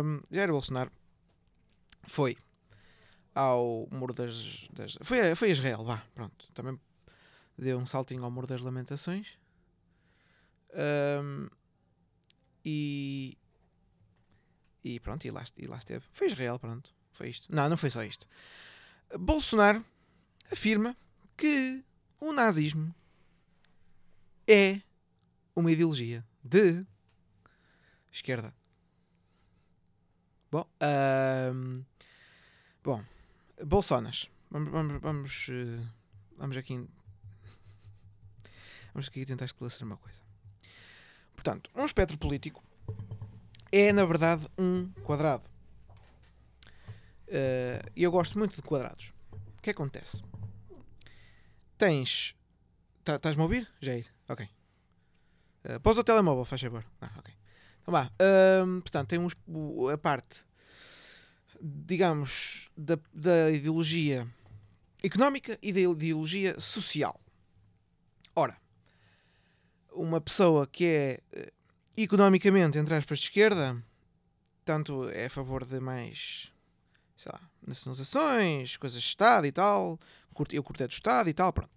um, 0.03 0.19
Jair 0.29 0.51
Bolsonaro 0.51 0.91
foi 2.03 2.37
ao 3.33 3.87
Muro 3.89 4.13
das. 4.13 4.67
das 4.73 4.97
foi, 5.01 5.33
foi 5.35 5.47
a 5.47 5.51
Israel, 5.51 5.85
vá, 5.85 6.03
pronto. 6.13 6.51
Também 6.53 6.77
deu 7.57 7.77
um 7.77 7.85
saltinho 7.85 8.25
ao 8.25 8.29
Muro 8.29 8.45
das 8.45 8.59
Lamentações. 8.59 9.39
Um, 10.73 11.47
e. 12.65 13.37
E 14.83 14.99
pronto, 14.99 15.25
e 15.25 15.31
lá, 15.31 15.45
e 15.57 15.65
lá 15.65 15.77
esteve. 15.77 16.03
Foi 16.11 16.27
Israel, 16.27 16.59
pronto. 16.59 16.93
Foi 17.13 17.29
isto. 17.29 17.47
Não, 17.55 17.69
não 17.69 17.77
foi 17.77 17.89
só 17.89 18.03
isto. 18.03 18.27
Bolsonaro 19.17 19.81
afirma 20.51 20.93
que 21.37 21.81
o 22.19 22.33
nazismo 22.33 22.93
é 24.45 24.81
uma 25.55 25.71
ideologia 25.71 26.21
de 26.43 26.85
esquerda. 28.11 28.53
Bom, 30.51 30.65
um, 31.53 31.83
bom, 32.83 33.03
Bolsonas. 33.63 34.29
Vamos, 34.49 34.69
vamos, 34.69 35.01
vamos, 35.01 35.47
uh, 35.47 35.87
vamos 36.37 36.57
aqui 36.57 36.87
vamos 38.93 39.07
aqui 39.07 39.25
tentar 39.25 39.45
esclarecer 39.45 39.85
uma 39.85 39.97
coisa. 39.97 40.21
Portanto, 41.33 41.69
um 41.73 41.85
espectro 41.85 42.17
político 42.17 42.61
é 43.71 43.93
na 43.93 44.05
verdade 44.05 44.47
um 44.57 44.91
quadrado. 45.03 45.43
Uh, 47.27 47.89
e 47.95 48.03
eu 48.03 48.11
gosto 48.11 48.37
muito 48.37 48.55
de 48.55 48.61
quadrados. 48.61 49.13
O 49.57 49.61
que 49.61 49.69
acontece? 49.69 50.21
tens. 51.81 52.35
Tá, 53.03 53.15
Estás-me 53.15 53.41
a 53.41 53.45
ouvir, 53.45 53.67
Jair? 53.81 54.05
Ok. 54.29 54.47
Uh, 55.65 55.79
Pôs 55.79 55.97
o 55.97 56.03
telemóvel, 56.03 56.45
faz 56.45 56.61
favor. 56.61 56.85
Ah, 57.01 57.09
ok. 57.17 57.33
Então 57.91 57.99
vá. 57.99 58.05
Uh, 58.05 58.81
portanto, 58.81 59.09
tem 59.09 59.19
uns, 59.19 59.35
a 59.91 59.97
parte, 59.97 60.45
digamos, 61.61 62.69
da, 62.77 62.97
da 63.13 63.51
ideologia 63.51 64.25
económica 65.03 65.59
e 65.61 65.73
da 65.73 65.81
ideologia 65.81 66.57
social. 66.57 67.19
Ora, 68.33 68.57
uma 69.91 70.21
pessoa 70.21 70.65
que 70.65 70.85
é 70.85 71.19
uh, 71.37 71.51
economicamente, 71.97 72.77
entre 72.77 72.95
aspas, 72.95 73.19
de 73.19 73.25
esquerda, 73.25 73.83
tanto 74.63 75.09
é 75.09 75.25
a 75.25 75.29
favor 75.29 75.65
de 75.65 75.81
mais, 75.81 76.49
sei 77.17 77.31
lá, 77.33 77.41
nacionalizações, 77.67 78.77
coisas 78.77 79.01
de 79.01 79.07
Estado 79.07 79.45
e 79.45 79.51
tal, 79.51 79.99
eu 80.53 80.63
curto 80.63 80.81
é 80.81 80.87
do 80.87 80.93
Estado 80.93 81.29
e 81.29 81.33
tal, 81.33 81.51
pronto. 81.51 81.69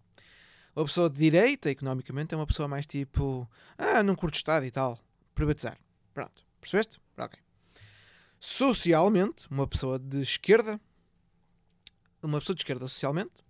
Uma 0.77 0.85
pessoa 0.85 1.11
de 1.11 1.19
direita, 1.19 1.71
economicamente, 1.71 2.35
é 2.35 2.37
uma 2.37 2.47
pessoa 2.47 2.69
mais 2.69 2.87
tipo, 2.87 3.49
ah, 3.77 4.03
não 4.03 4.15
curto 4.15 4.37
Estado 4.37 4.65
e 4.65 4.71
tal, 4.71 4.99
privatizar. 5.35 5.77
Pronto, 6.15 6.47
percebeste? 6.61 7.01
Ok. 7.19 7.39
Socialmente, 8.39 9.47
uma 9.51 9.67
pessoa 9.67 9.99
de 9.99 10.23
esquerda, 10.23 10.81
uma 12.23 12.39
pessoa 12.39 12.55
de 12.55 12.61
esquerda 12.61 12.87
socialmente, 12.87 13.43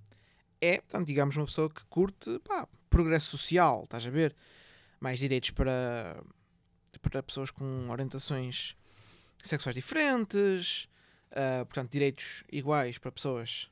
é, 0.61 0.81
portanto, 0.81 1.07
digamos, 1.07 1.37
uma 1.37 1.45
pessoa 1.45 1.69
que 1.69 1.85
curte 1.87 2.39
pá, 2.41 2.67
progresso 2.89 3.37
social, 3.37 3.83
estás 3.85 4.07
a 4.07 4.11
ver? 4.11 4.35
Mais 4.99 5.21
direitos 5.21 5.51
para, 5.51 6.23
para 7.03 7.23
pessoas 7.23 7.51
com 7.51 7.91
orientações 7.91 8.75
sexuais 9.43 9.75
diferentes, 9.75 10.89
uh, 11.33 11.67
portanto, 11.67 11.93
direitos 11.93 12.45
iguais 12.51 12.97
para 12.97 13.13
pessoas 13.13 13.71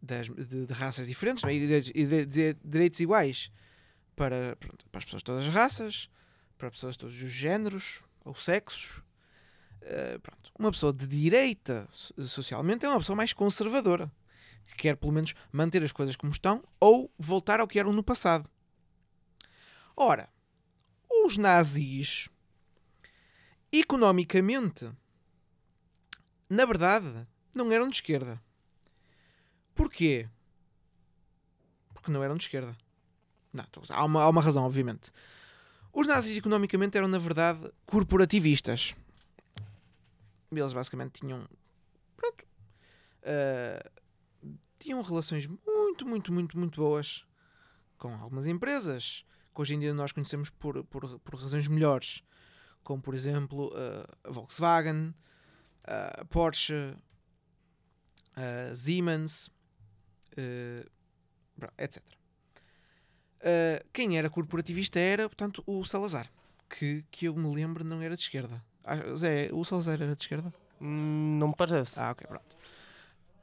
das, 0.00 0.28
de, 0.28 0.66
de, 0.66 0.72
raças 0.72 1.08
diferentes 1.08 1.42
e 1.44 1.66
de, 1.66 1.80
de, 1.80 2.26
de, 2.26 2.56
direitos 2.64 3.00
iguais 3.00 3.50
para, 4.14 4.54
pronto, 4.56 4.88
para 4.90 4.98
as 5.00 5.04
pessoas 5.04 5.22
de 5.22 5.24
todas 5.24 5.46
as 5.48 5.52
raças, 5.52 6.08
para 6.56 6.70
pessoas 6.70 6.94
de 6.94 7.00
todos 7.00 7.20
os 7.20 7.30
géneros 7.30 8.00
ou 8.24 8.34
sexos. 8.34 9.02
Uh, 9.82 10.20
pronto. 10.20 10.52
Uma 10.58 10.70
pessoa 10.70 10.92
de 10.92 11.06
direita 11.06 11.88
socialmente 11.90 12.84
é 12.84 12.88
uma 12.88 12.98
pessoa 12.98 13.16
mais 13.16 13.32
conservadora, 13.32 14.10
que 14.66 14.76
quer 14.76 14.96
pelo 14.96 15.12
menos 15.12 15.34
manter 15.50 15.82
as 15.82 15.92
coisas 15.92 16.14
como 16.14 16.32
estão 16.32 16.62
ou 16.78 17.12
voltar 17.18 17.60
ao 17.60 17.66
que 17.66 17.78
eram 17.78 17.92
no 17.92 18.02
passado. 18.02 18.48
Ora, 19.96 20.28
os 21.24 21.36
nazis, 21.36 22.28
economicamente, 23.72 24.90
na 26.48 26.64
verdade, 26.64 27.26
não 27.54 27.70
eram 27.72 27.88
de 27.88 27.96
esquerda. 27.96 28.40
Porquê? 29.74 30.28
Porque 31.92 32.10
não 32.10 32.22
eram 32.22 32.36
de 32.36 32.44
esquerda. 32.44 32.76
Não, 33.52 33.64
há 33.90 34.04
uma, 34.04 34.22
há 34.22 34.28
uma 34.28 34.40
razão, 34.40 34.64
obviamente. 34.64 35.12
Os 35.92 36.06
nazis 36.06 36.36
economicamente 36.36 36.96
eram, 36.96 37.08
na 37.08 37.18
verdade, 37.18 37.70
corporativistas. 37.84 38.94
Eles 40.50 40.72
basicamente 40.72 41.20
tinham. 41.20 41.46
Pronto. 42.16 42.44
Uh, 43.22 44.50
tinham 44.78 45.00
relações 45.02 45.46
muito, 45.46 46.06
muito, 46.06 46.32
muito, 46.32 46.58
muito 46.58 46.80
boas 46.80 47.24
com 47.98 48.12
algumas 48.14 48.46
empresas 48.46 49.24
que 49.54 49.60
hoje 49.60 49.74
em 49.74 49.78
dia 49.78 49.94
nós 49.94 50.12
conhecemos 50.12 50.50
por, 50.50 50.82
por, 50.84 51.20
por 51.20 51.34
razões 51.34 51.68
melhores, 51.68 52.22
como 52.82 53.00
por 53.00 53.14
exemplo 53.14 53.68
uh, 53.68 54.28
a 54.28 54.30
Volkswagen, 54.30 55.14
a 55.84 56.24
Porsche, 56.24 56.96
a 58.34 58.74
Siemens 58.74 59.48
uh, 60.38 60.90
etc. 61.78 62.02
Uh, 63.42 63.84
quem 63.92 64.16
era 64.16 64.30
corporativista 64.30 65.00
era, 65.00 65.28
portanto, 65.28 65.64
o 65.66 65.84
Salazar, 65.84 66.30
que, 66.68 67.04
que 67.10 67.26
eu 67.26 67.34
me 67.34 67.52
lembro 67.52 67.82
não 67.82 68.00
era 68.00 68.14
de 68.14 68.22
esquerda. 68.22 68.62
Ah, 68.84 68.96
Zé, 69.16 69.50
o 69.52 69.64
Salazar 69.64 70.00
era 70.00 70.14
de 70.14 70.22
esquerda? 70.22 70.54
Hum, 70.80 71.38
não 71.38 71.48
me 71.48 71.56
parece. 71.56 71.98
Ah, 71.98 72.12
ok, 72.12 72.26
pronto. 72.26 72.56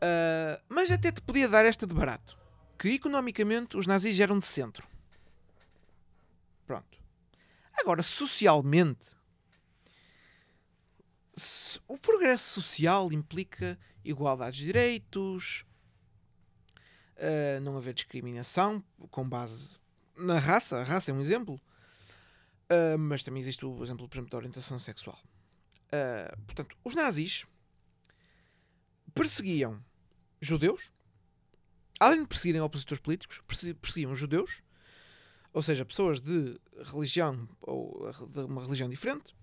Uh, 0.02 0.62
mas 0.70 0.90
até 0.90 1.12
te 1.12 1.22
podia 1.22 1.50
dar 1.50 1.66
esta 1.66 1.86
de 1.86 1.94
barato. 1.94 2.38
Que 2.78 2.90
economicamente 2.94 3.78
os 3.78 3.86
nazis 3.86 4.18
eram 4.20 4.40
de 4.40 4.46
centro. 4.46 4.88
Pronto. 6.66 6.98
Agora, 7.78 8.02
socialmente, 8.02 9.18
o 11.88 11.98
progresso 11.98 12.62
social 12.62 13.12
implica 13.12 13.78
igualdade 14.04 14.60
de 14.60 14.66
direitos, 14.66 15.66
uh, 17.18 17.60
não 17.62 17.78
haver 17.78 17.94
discriminação 17.94 18.84
com 19.12 19.28
base 19.28 19.79
na 20.20 20.40
raça, 20.40 20.78
a 20.78 20.84
raça 20.84 21.12
é 21.12 21.14
um 21.14 21.22
exemplo, 21.22 21.56
uh, 22.72 22.98
mas 22.98 23.24
também 23.24 23.40
existe 23.40 23.66
o 23.66 23.84
exemplo, 23.84 24.08
por 24.08 24.16
exemplo, 24.16 24.32
da 24.32 24.38
orientação 24.38 24.78
sexual. 24.80 25.20
Uh, 25.88 26.38
portanto, 26.46 26.76
os 26.84 26.96
nazis 26.96 27.46
perseguiam 29.14 29.84
judeus, 30.42 30.92
além 32.00 32.22
de 32.22 32.28
perseguirem 32.28 32.62
opositores 32.62 33.02
políticos, 33.02 33.42
perseguiam 33.82 34.16
judeus, 34.16 34.62
ou 35.52 35.64
seja, 35.64 35.84
pessoas 35.84 36.22
de 36.22 36.60
religião 36.86 37.48
ou 37.62 38.12
de 38.32 38.40
uma 38.42 38.64
religião 38.64 38.88
diferente, 38.88 39.36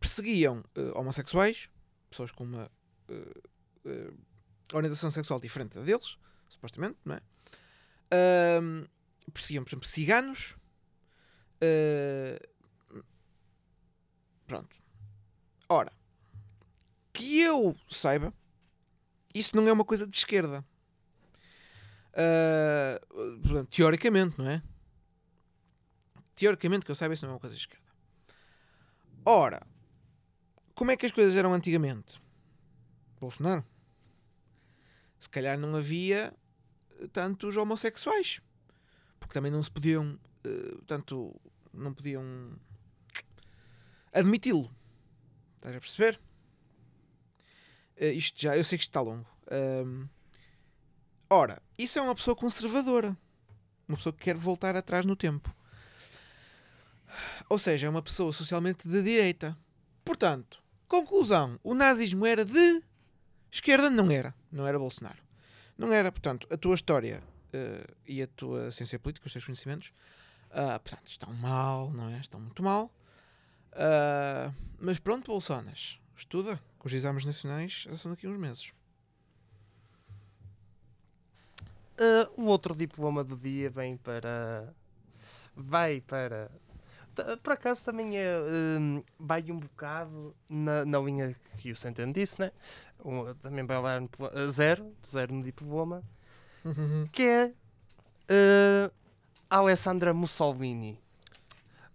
perseguiam 0.00 0.64
uh, 0.76 0.98
homossexuais, 0.98 1.68
pessoas 2.10 2.30
com 2.30 2.44
uma 2.44 2.70
uh, 3.08 3.88
uh, 3.88 4.18
orientação 4.72 5.10
sexual 5.10 5.40
diferente 5.40 5.74
da 5.74 5.82
deles, 5.82 6.18
supostamente, 6.48 6.98
não 7.04 7.14
é? 7.14 7.22
Perseguiam, 9.30 9.64
por 9.64 9.70
exemplo, 9.70 9.88
ciganos. 9.88 10.56
pronto. 14.46 14.76
Ora, 15.68 15.92
que 17.12 17.40
eu 17.40 17.76
saiba, 17.90 18.32
isso 19.34 19.56
não 19.56 19.66
é 19.68 19.72
uma 19.72 19.84
coisa 19.84 20.06
de 20.06 20.16
esquerda. 20.16 20.64
Uh, 22.14 23.66
teoricamente, 23.66 24.38
não 24.38 24.50
é? 24.50 24.62
Teoricamente, 26.34 26.84
que 26.84 26.90
eu 26.90 26.94
saiba, 26.94 27.14
isso 27.14 27.24
não 27.24 27.32
é 27.32 27.34
uma 27.34 27.40
coisa 27.40 27.54
de 27.54 27.60
esquerda. 27.60 27.86
Ora, 29.24 29.60
como 30.74 30.90
é 30.90 30.96
que 30.96 31.06
as 31.06 31.12
coisas 31.12 31.36
eram 31.36 31.52
antigamente? 31.52 32.22
Bolsonaro? 33.20 33.64
Se 35.18 35.28
calhar 35.28 35.58
não 35.58 35.76
havia 35.76 36.32
tantos 37.12 37.56
homossexuais. 37.56 38.40
Porque 39.28 39.34
também 39.34 39.52
não 39.52 39.62
se 39.62 39.70
podiam. 39.70 40.18
Uh, 40.44 40.82
tanto. 40.86 41.38
Não 41.74 41.92
podiam. 41.92 42.24
admiti-lo. 44.10 44.74
Estás 45.56 45.76
a 45.76 45.80
perceber? 45.80 46.20
Uh, 48.00 48.04
isto 48.04 48.40
já. 48.40 48.56
Eu 48.56 48.64
sei 48.64 48.78
que 48.78 48.84
isto 48.84 48.90
está 48.90 49.02
longo. 49.02 49.26
Ora, 51.28 51.60
isso 51.76 51.98
é 51.98 52.02
uma 52.02 52.14
pessoa 52.14 52.34
conservadora. 52.34 53.14
Uma 53.86 53.98
pessoa 53.98 54.14
que 54.14 54.24
quer 54.24 54.34
voltar 54.34 54.74
atrás 54.74 55.04
no 55.04 55.14
tempo. 55.14 55.54
Ou 57.50 57.58
seja, 57.58 57.86
é 57.86 57.90
uma 57.90 58.00
pessoa 58.00 58.32
socialmente 58.32 58.88
de 58.88 59.02
direita. 59.02 59.54
Portanto, 60.06 60.62
conclusão: 60.88 61.60
o 61.62 61.74
nazismo 61.74 62.24
era 62.24 62.46
de 62.46 62.82
esquerda? 63.50 63.90
Não 63.90 64.10
era. 64.10 64.34
Não 64.50 64.66
era 64.66 64.78
Bolsonaro. 64.78 65.18
Não 65.76 65.92
era, 65.92 66.10
portanto, 66.10 66.46
a 66.50 66.56
tua 66.56 66.74
história 66.74 67.22
uh, 67.54 67.96
e 68.06 68.22
a 68.22 68.26
tua 68.26 68.70
ciência 68.70 68.98
política, 68.98 69.26
os 69.26 69.32
teus 69.32 69.44
conhecimentos, 69.44 69.92
uh, 70.50 70.78
portanto, 70.80 71.06
estão 71.06 71.32
mal, 71.34 71.90
não 71.90 72.08
é? 72.10 72.18
Estão 72.18 72.40
muito 72.40 72.62
mal. 72.62 72.92
Uh, 73.72 74.54
mas 74.78 74.98
pronto, 74.98 75.30
Bolsonaro, 75.30 75.76
estuda, 76.16 76.60
que 76.80 76.86
os 76.86 76.92
exames 76.92 77.24
nacionais 77.24 77.86
são 77.96 78.10
daqui 78.10 78.26
a 78.26 78.30
uns 78.30 78.38
meses. 78.38 78.72
Uh, 81.98 82.42
o 82.42 82.44
outro 82.44 82.76
diploma 82.76 83.24
do 83.24 83.36
dia 83.36 83.70
vem 83.70 83.96
para. 83.96 84.72
Vai 85.56 86.00
para 86.00 86.48
por 87.42 87.52
acaso 87.52 87.84
também 87.84 88.18
é, 88.18 88.38
um, 88.78 89.02
vai 89.18 89.44
um 89.50 89.58
bocado 89.58 90.34
na, 90.48 90.84
na 90.84 90.98
linha 90.98 91.34
que 91.58 91.70
o 91.70 91.76
Centeno 91.76 92.12
disse, 92.12 92.40
né? 92.40 92.52
Um, 93.04 93.34
também 93.34 93.64
vai 93.64 93.80
lá 93.80 94.00
no, 94.00 94.08
zero, 94.50 94.92
zero 95.06 95.34
no 95.34 95.42
diploma, 95.42 96.02
que 97.12 97.22
é 97.22 97.52
uh, 98.30 98.92
Alessandra 99.50 100.12
Mussolini. 100.12 101.00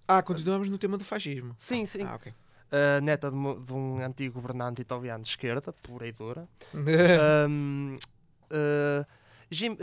Ah, 0.08 0.22
continuamos 0.22 0.70
no 0.70 0.78
tema 0.78 0.98
do 0.98 1.04
fascismo. 1.06 1.56
Sim, 1.58 1.86
sim. 1.86 2.04
Ah, 2.04 2.16
ok. 2.16 2.32
Uh, 2.32 3.02
neta 3.02 3.30
de, 3.30 3.38
de, 3.38 3.72
um 3.74 4.00
antigo 4.00 4.34
governante 4.34 4.82
italiano 4.82 5.24
de 5.24 5.30
esquerda, 5.30 5.72
pura 5.72 6.08
e 6.08 6.12
dura. 6.12 6.48
um, 7.48 7.96
uh, 8.50 9.06
Jim, 9.50 9.74
uh, 9.74 9.78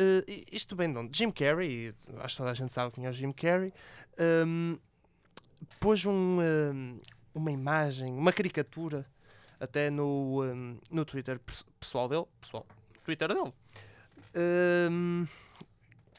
isto 0.51 0.75
bem 0.75 0.93
de 0.93 0.99
onde? 0.99 1.17
Jim 1.17 1.31
Carrey, 1.31 1.95
acho 2.19 2.35
que 2.35 2.39
toda 2.39 2.51
a 2.51 2.55
gente 2.55 2.73
sabe 2.73 2.93
quem 2.93 3.07
é 3.07 3.11
o 3.11 3.13
Jim 3.13 3.33
Carrey. 3.33 3.73
Um, 4.47 4.77
pôs 5.79 6.05
um, 6.05 6.41
um, 6.41 7.01
uma 7.33 7.53
imagem, 7.53 8.13
uma 8.13 8.33
caricatura, 8.33 9.07
até 9.61 9.89
no, 9.89 10.43
no 10.91 11.05
Twitter 11.05 11.41
pessoal 11.79 12.09
dele, 12.09 12.25
pessoal, 12.41 12.67
Twitter 13.05 13.29
dele, 13.29 13.53
um, 14.35 15.27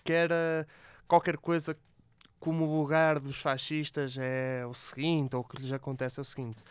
que 0.04 0.14
era 0.14 0.68
qualquer 1.08 1.38
coisa 1.38 1.78
como 2.40 2.66
o 2.66 2.82
lugar 2.82 3.20
dos 3.20 3.40
fascistas 3.40 4.18
é 4.18 4.66
o 4.66 4.74
seguinte, 4.74 5.36
ou 5.36 5.42
o 5.42 5.46
que 5.46 5.62
lhes 5.62 5.72
acontece 5.72 6.20
é 6.20 6.22
o 6.22 6.26
seguinte. 6.26 6.64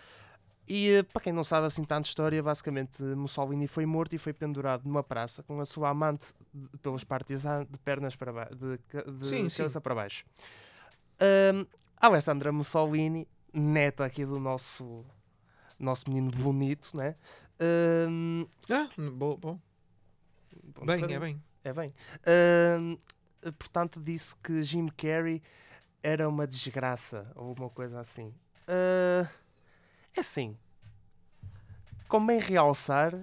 E 0.68 0.90
eh, 0.90 1.02
para 1.02 1.22
quem 1.22 1.32
não 1.32 1.42
sabe 1.42 1.66
assim 1.66 1.84
tanta 1.84 2.08
história, 2.08 2.42
basicamente 2.42 3.02
Mussolini 3.02 3.66
foi 3.66 3.86
morto 3.86 4.14
e 4.14 4.18
foi 4.18 4.32
pendurado 4.32 4.84
numa 4.84 5.02
praça 5.02 5.42
com 5.42 5.60
a 5.60 5.64
sua 5.64 5.90
amante 5.90 6.32
de, 6.54 6.78
pelas 6.78 7.02
partisanas 7.02 7.66
de 7.68 7.78
pernas 7.78 8.14
para 8.14 8.32
baixo, 8.32 8.54
de, 8.54 8.78
de 9.12 9.26
sim, 9.26 9.48
cabeça 9.48 9.68
sim. 9.68 9.80
para 9.80 9.94
baixo. 9.94 10.24
Um, 11.20 11.66
Alessandra 11.96 12.52
Mussolini, 12.52 13.28
neta 13.52 14.04
aqui 14.04 14.24
do 14.24 14.38
nosso, 14.38 15.04
nosso 15.78 16.08
menino 16.08 16.30
bonito, 16.30 16.96
né? 16.96 17.16
Um, 18.08 18.46
ah, 18.70 18.88
bom, 19.12 19.36
bom. 19.36 19.60
Bem, 20.84 21.14
é 21.14 21.18
bem. 21.18 21.42
É 21.64 21.72
bem. 21.72 21.94
Um, 22.78 22.96
portanto, 23.52 24.00
disse 24.00 24.34
que 24.36 24.62
Jim 24.62 24.88
Carrey 24.88 25.42
era 26.02 26.28
uma 26.28 26.46
desgraça 26.46 27.30
ou 27.34 27.52
uma 27.52 27.68
coisa 27.68 28.00
assim. 28.00 28.28
Uh, 28.68 29.28
é 30.16 30.20
assim. 30.20 30.56
Convém 32.08 32.40
realçar 32.40 33.14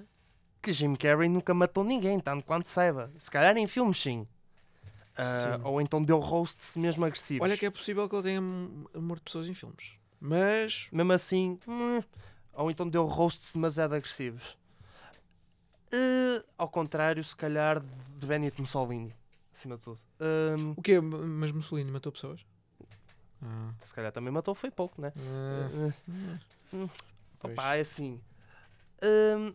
que 0.61 0.71
Jim 0.71 0.95
Carrey 0.95 1.29
nunca 1.29 1.53
matou 1.53 1.83
ninguém, 1.83 2.19
tanto 2.19 2.45
quanto 2.45 2.67
saiba. 2.67 3.11
Se 3.17 3.29
calhar 3.29 3.57
em 3.57 3.67
filmes, 3.67 3.99
sim. 4.01 4.27
Uh, 5.17 5.67
ou 5.67 5.81
então 5.81 6.01
deu 6.01 6.19
roasts 6.19 6.77
mesmo 6.77 7.03
agressivos. 7.03 7.43
Olha 7.43 7.57
que 7.57 7.65
é 7.65 7.71
possível 7.71 8.07
que 8.07 8.15
ele 8.15 8.23
tenha 8.23 8.41
morto 8.41 9.23
pessoas 9.23 9.47
em 9.47 9.53
filmes. 9.53 9.93
Mas. 10.19 10.89
Mesmo 10.91 11.13
assim. 11.13 11.59
Hum, 11.67 12.03
ou 12.53 12.69
então 12.69 12.87
deu 12.87 13.05
roasts 13.05 13.53
demasiado 13.53 13.95
agressivos. 13.95 14.57
Uh, 15.93 16.45
ao 16.57 16.67
contrário, 16.67 17.23
se 17.23 17.35
calhar, 17.35 17.79
de 17.79 18.25
Benito 18.25 18.61
Mussolini. 18.61 19.15
Acima 19.53 19.77
de 19.77 19.83
tudo. 19.83 19.99
Um, 20.19 20.71
o 20.71 20.81
quê? 20.81 20.99
Mas 20.99 21.51
Mussolini 21.51 21.89
matou 21.89 22.11
pessoas? 22.11 22.45
Ah. 23.41 23.73
Se 23.79 23.93
calhar 23.93 24.11
também 24.11 24.31
matou, 24.31 24.53
foi 24.53 24.69
pouco, 24.69 25.01
né? 25.01 25.13
Ah. 25.17 25.93
Uh, 26.73 26.89
opa, 27.41 27.75
é 27.75 27.79
assim. 27.79 28.21
Um, 29.01 29.53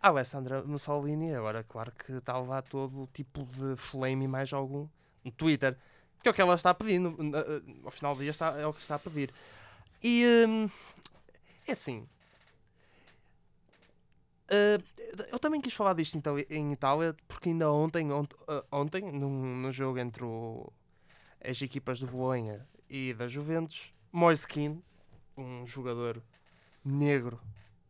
a 0.00 0.08
Alessandra 0.08 0.62
Mussolini, 0.62 1.34
agora, 1.34 1.62
claro 1.62 1.92
que 1.92 2.12
está 2.12 2.32
a 2.32 2.40
levar 2.40 2.62
todo 2.62 3.08
tipo 3.12 3.44
de 3.44 3.76
flame 3.76 4.26
mais 4.26 4.52
algum 4.52 4.88
no 5.24 5.30
Twitter, 5.30 5.76
que 6.22 6.28
é 6.28 6.30
o 6.30 6.34
que 6.34 6.40
ela 6.40 6.54
está 6.54 6.70
a 6.70 6.74
pedir. 6.74 6.98
No, 6.98 7.10
no, 7.10 7.36
ao 7.84 7.90
final 7.90 8.14
do 8.14 8.20
dia 8.22 8.30
está, 8.30 8.58
é 8.58 8.66
o 8.66 8.72
que 8.72 8.80
está 8.80 8.94
a 8.94 8.98
pedir. 8.98 9.32
E 10.02 10.24
é 11.66 11.72
assim. 11.72 12.08
Uh, 14.46 14.82
eu 15.30 15.38
também 15.38 15.60
quis 15.60 15.74
falar 15.74 15.94
disto 15.94 16.16
então, 16.16 16.38
em 16.38 16.72
Itália, 16.72 17.14
porque 17.26 17.48
ainda 17.48 17.70
ontem, 17.70 18.12
ont, 18.12 18.32
uh, 18.42 18.64
ontem 18.70 19.02
num, 19.10 19.56
num, 19.56 19.72
jogo 19.72 19.98
entre 19.98 20.24
o, 20.24 20.72
as 21.44 21.60
equipas 21.62 22.00
do 22.00 22.06
Bolonha 22.06 22.66
e 22.88 23.12
da 23.14 23.26
Juventus, 23.26 23.92
Moiskin, 24.12 24.82
um 25.36 25.66
jogador 25.66 26.22
negro, 26.84 27.40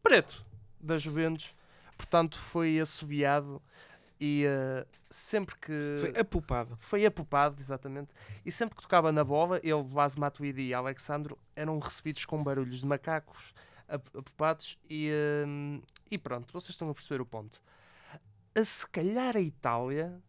preto 0.03 0.45
da 0.81 0.99
Juventus, 0.99 1.55
portanto 1.97 2.39
foi 2.39 2.81
assobiado 2.81 3.61
e 4.19 4.47
uh, 4.47 4.87
sempre 5.11 5.55
que. 5.57 5.97
Foi 5.99 6.21
apupado. 6.21 6.77
Foi 6.81 7.05
apupado, 7.05 7.61
exatamente. 7.61 8.09
E 8.45 8.51
sempre 8.51 8.77
que 8.77 8.83
tocava 8.83 9.13
na 9.13 9.23
bola, 9.23 9.61
ele, 9.63 9.83
Vaz 9.83 10.17
Matuidi 10.17 10.63
e 10.63 10.75
Alexandro 10.75 11.39
eram 11.55 11.79
recebidos 11.79 12.25
com 12.25 12.43
barulhos 12.43 12.81
de 12.81 12.87
macacos 12.87 13.53
apupados 13.89 14.79
e, 14.89 15.11
uh, 15.11 15.83
e 16.11 16.19
pronto, 16.19 16.53
vocês 16.53 16.71
estão 16.71 16.91
a 16.91 16.95
perceber 16.95 17.21
o 17.21 17.27
ponto. 17.27 17.61
A, 18.55 18.65
se 18.65 18.87
calhar 18.89 19.37
a 19.37 19.41
Itália 19.41 20.21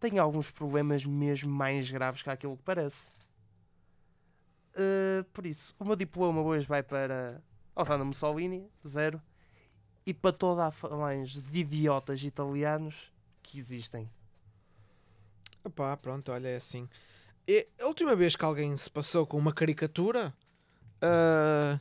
tem 0.00 0.18
alguns 0.18 0.50
problemas 0.50 1.04
mesmo 1.04 1.50
mais 1.50 1.90
graves 1.90 2.22
que 2.22 2.30
aquilo 2.30 2.56
que 2.56 2.62
parece. 2.62 3.10
Uh, 4.74 5.24
por 5.32 5.46
isso, 5.46 5.74
o 5.78 5.84
meu 5.84 5.96
diploma 5.96 6.42
hoje 6.42 6.66
vai 6.66 6.82
para 6.82 7.40
Alessandro 7.74 8.06
Mussolini, 8.06 8.68
zero 8.86 9.22
e 10.06 10.12
para 10.12 10.32
toda 10.32 10.66
a 10.66 10.70
falange 10.70 11.40
de 11.40 11.60
idiotas 11.60 12.22
italianos 12.22 13.12
que 13.42 13.58
existem. 13.58 14.10
Opá, 15.62 15.96
pronto, 15.96 16.30
olha, 16.30 16.48
é 16.48 16.56
assim. 16.56 16.88
E 17.48 17.66
a 17.80 17.86
última 17.86 18.14
vez 18.14 18.36
que 18.36 18.44
alguém 18.44 18.76
se 18.76 18.90
passou 18.90 19.26
com 19.26 19.38
uma 19.38 19.52
caricatura, 19.52 20.34
uh, 21.02 21.80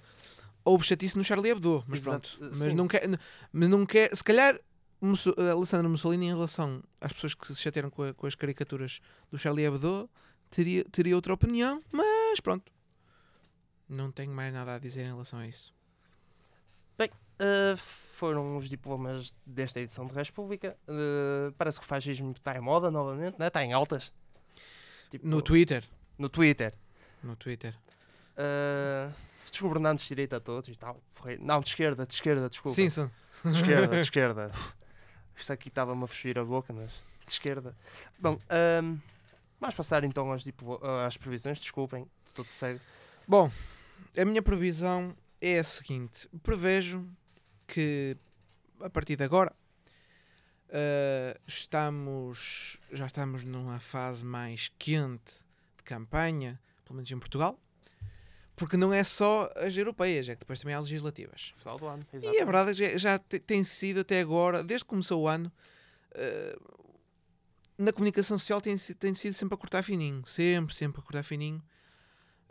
houve 0.66 0.86
chatice 0.86 1.18
no 1.18 1.24
Charlie 1.24 1.52
Hebdo, 1.52 1.84
mas 1.88 2.00
Exato, 2.00 2.38
pronto. 2.38 2.56
Mas 2.58 2.74
não, 2.74 2.88
quer, 2.88 3.04
mas 3.52 3.70
não 3.70 3.86
quer, 3.86 4.16
se 4.16 4.24
calhar 4.24 4.60
Musso- 5.02 5.36
Alessandro 5.52 5.90
Mussolini, 5.90 6.28
em 6.28 6.34
relação 6.34 6.82
às 7.02 7.12
pessoas 7.12 7.34
que 7.34 7.48
se 7.48 7.56
chatearam 7.62 7.90
com, 7.90 8.04
a- 8.04 8.14
com 8.14 8.26
as 8.26 8.36
caricaturas 8.36 9.00
do 9.32 9.38
Charlie 9.38 9.66
Hebdo, 9.66 10.10
teria, 10.50 10.84
teria 10.86 11.16
outra 11.16 11.34
opinião, 11.34 11.82
mas 11.92 12.40
pronto. 12.40 12.72
Não 13.90 14.12
tenho 14.12 14.32
mais 14.32 14.54
nada 14.54 14.76
a 14.76 14.80
dizer 14.80 15.02
em 15.04 15.12
relação 15.12 15.40
a 15.40 15.48
isso. 15.48 15.74
Uh, 17.36 17.76
foram 17.76 18.56
os 18.58 18.70
diplomas 18.70 19.34
desta 19.44 19.80
edição 19.82 20.06
de 20.06 20.14
República. 20.14 20.78
Uh, 20.88 21.52
parece 21.58 21.80
que 21.80 21.84
o 21.84 21.88
fascismo 21.88 22.32
está 22.32 22.56
em 22.56 22.62
moda 22.62 22.92
novamente, 22.92 23.38
né? 23.40 23.48
está 23.48 23.64
em 23.64 23.74
altas. 23.74 24.14
Tipo, 25.10 25.28
No 25.28 25.42
Twitter. 25.42 25.84
no 26.18 26.30
Twitter. 26.30 26.74
No 27.24 27.36
Twitter. 27.36 27.76
Uh, 28.38 29.12
estes 29.54 29.62
governantes 29.62 30.04
de 30.06 30.10
direita 30.10 30.40
todos 30.40 30.68
e 30.70 30.76
tal. 30.76 31.00
Não, 31.40 31.62
de 31.62 31.70
esquerda, 31.70 32.06
de 32.08 32.14
esquerda, 32.14 32.50
desculpa. 32.50 32.76
Sim, 32.76 32.90
sim. 32.90 33.10
De 33.46 33.52
esquerda, 33.52 33.88
de 33.88 34.00
esquerda. 34.04 34.52
Isto 35.36 35.54
aqui 35.54 35.68
estava-me 35.68 36.04
a 36.04 36.08
fugir 36.08 36.40
a 36.40 36.44
boca, 36.44 36.74
mas 36.74 36.90
de 37.26 37.32
esquerda. 37.32 37.76
Bom, 38.20 38.40
ahm, 38.50 38.98
vamos 39.60 39.76
passar 39.76 40.04
então 40.04 40.32
às, 40.32 40.44
diplo- 40.44 40.80
às 41.06 41.18
previsões, 41.18 41.60
desculpem, 41.60 42.10
tudo 42.34 42.50
segue. 42.50 42.82
Bom, 43.28 43.52
a 44.18 44.26
minha 44.26 44.42
previsão 44.42 45.16
é 45.40 45.60
a 45.60 45.64
seguinte: 45.64 46.28
prevejo 46.42 47.08
que 47.68 48.18
a 48.82 48.90
partir 48.90 49.16
de 49.16 49.24
agora 49.24 49.54
eh, 50.70 51.40
estamos 51.48 52.80
já 52.92 53.06
estamos 53.06 53.44
numa 53.44 53.80
fase 53.80 54.26
mais 54.26 54.72
quente 54.80 55.36
de 55.78 55.84
campanha, 55.84 56.60
pelo 56.84 56.96
menos 56.96 57.12
em 57.12 57.20
Portugal, 57.20 57.60
porque 58.56 58.78
não 58.78 58.94
é 58.94 59.04
só 59.04 59.52
as 59.56 59.76
europeias, 59.76 60.30
é 60.30 60.34
que 60.36 60.40
depois 60.42 60.60
também 60.60 60.76
há 60.76 60.80
legislativas. 60.80 61.54
Final 61.58 61.78
do 61.80 61.88
ano, 61.88 62.06
E 62.14 62.40
a 62.40 62.46
verdade 62.46 62.72
é 62.72 62.74
que 62.74 62.80
já, 62.94 62.98
já 62.98 63.20
te- 63.20 63.40
tem 63.40 63.64
sido 63.64 64.02
até 64.02 64.20
agora, 64.22 64.64
desde 64.64 64.86
que 64.86 64.90
começou 64.90 65.22
o 65.24 65.28
ano, 65.28 65.52
eh, 66.12 66.56
na 67.78 67.92
comunicação 67.92 68.38
social 68.38 68.62
tem, 68.62 68.78
tem 68.78 69.14
sido 69.16 69.34
sempre 69.34 69.56
a 69.56 69.58
cortar 69.58 69.82
fininho. 69.84 70.24
Sempre, 70.28 70.76
sempre 70.76 71.00
a 71.02 71.04
cortar 71.04 71.24
fininho. 71.24 71.62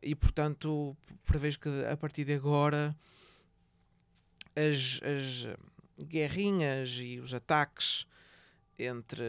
E 0.03 0.15
portanto, 0.17 0.97
prevejo 1.25 1.61
que 1.61 1.69
a 1.91 1.97
partir 1.97 2.25
de 2.25 2.35
agora 2.35 2.97
as, 4.57 5.01
as 5.05 5.57
guerrinhas 6.05 6.99
e 7.01 7.21
os 7.21 7.33
ataques 7.33 8.05
entre 8.79 9.23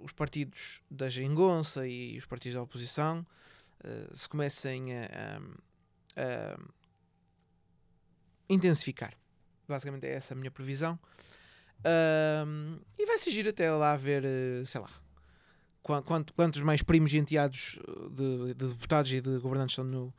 os 0.00 0.12
partidos 0.12 0.80
da 0.90 1.08
geringonça 1.08 1.86
e 1.88 2.16
os 2.16 2.24
partidos 2.24 2.54
da 2.54 2.62
oposição 2.62 3.26
eh, 3.86 4.08
se 4.14 4.28
comecem 4.28 4.92
a- 4.98 5.40
a- 6.16 6.54
a 6.54 6.58
intensificar. 8.48 9.14
Basicamente 9.68 10.06
é 10.06 10.12
essa 10.14 10.34
a 10.34 10.36
minha 10.36 10.50
previsão. 10.50 10.98
E 12.98 13.06
vai 13.06 13.18
se 13.18 13.30
giro 13.30 13.50
até 13.50 13.70
lá 13.70 13.96
ver, 13.96 14.24
eh, 14.24 14.64
sei 14.66 14.80
lá, 14.80 14.90
quan- 15.82 16.02
quanto- 16.02 16.32
quantos 16.34 16.60
mais 16.62 16.82
primos 16.82 17.12
e 17.12 17.18
enteados 17.18 17.78
eh, 17.86 18.08
de, 18.10 18.54
de 18.54 18.68
deputados 18.68 19.12
e 19.12 19.20
de 19.20 19.38
governantes 19.38 19.72
estão 19.72 19.84
no, 19.84 20.14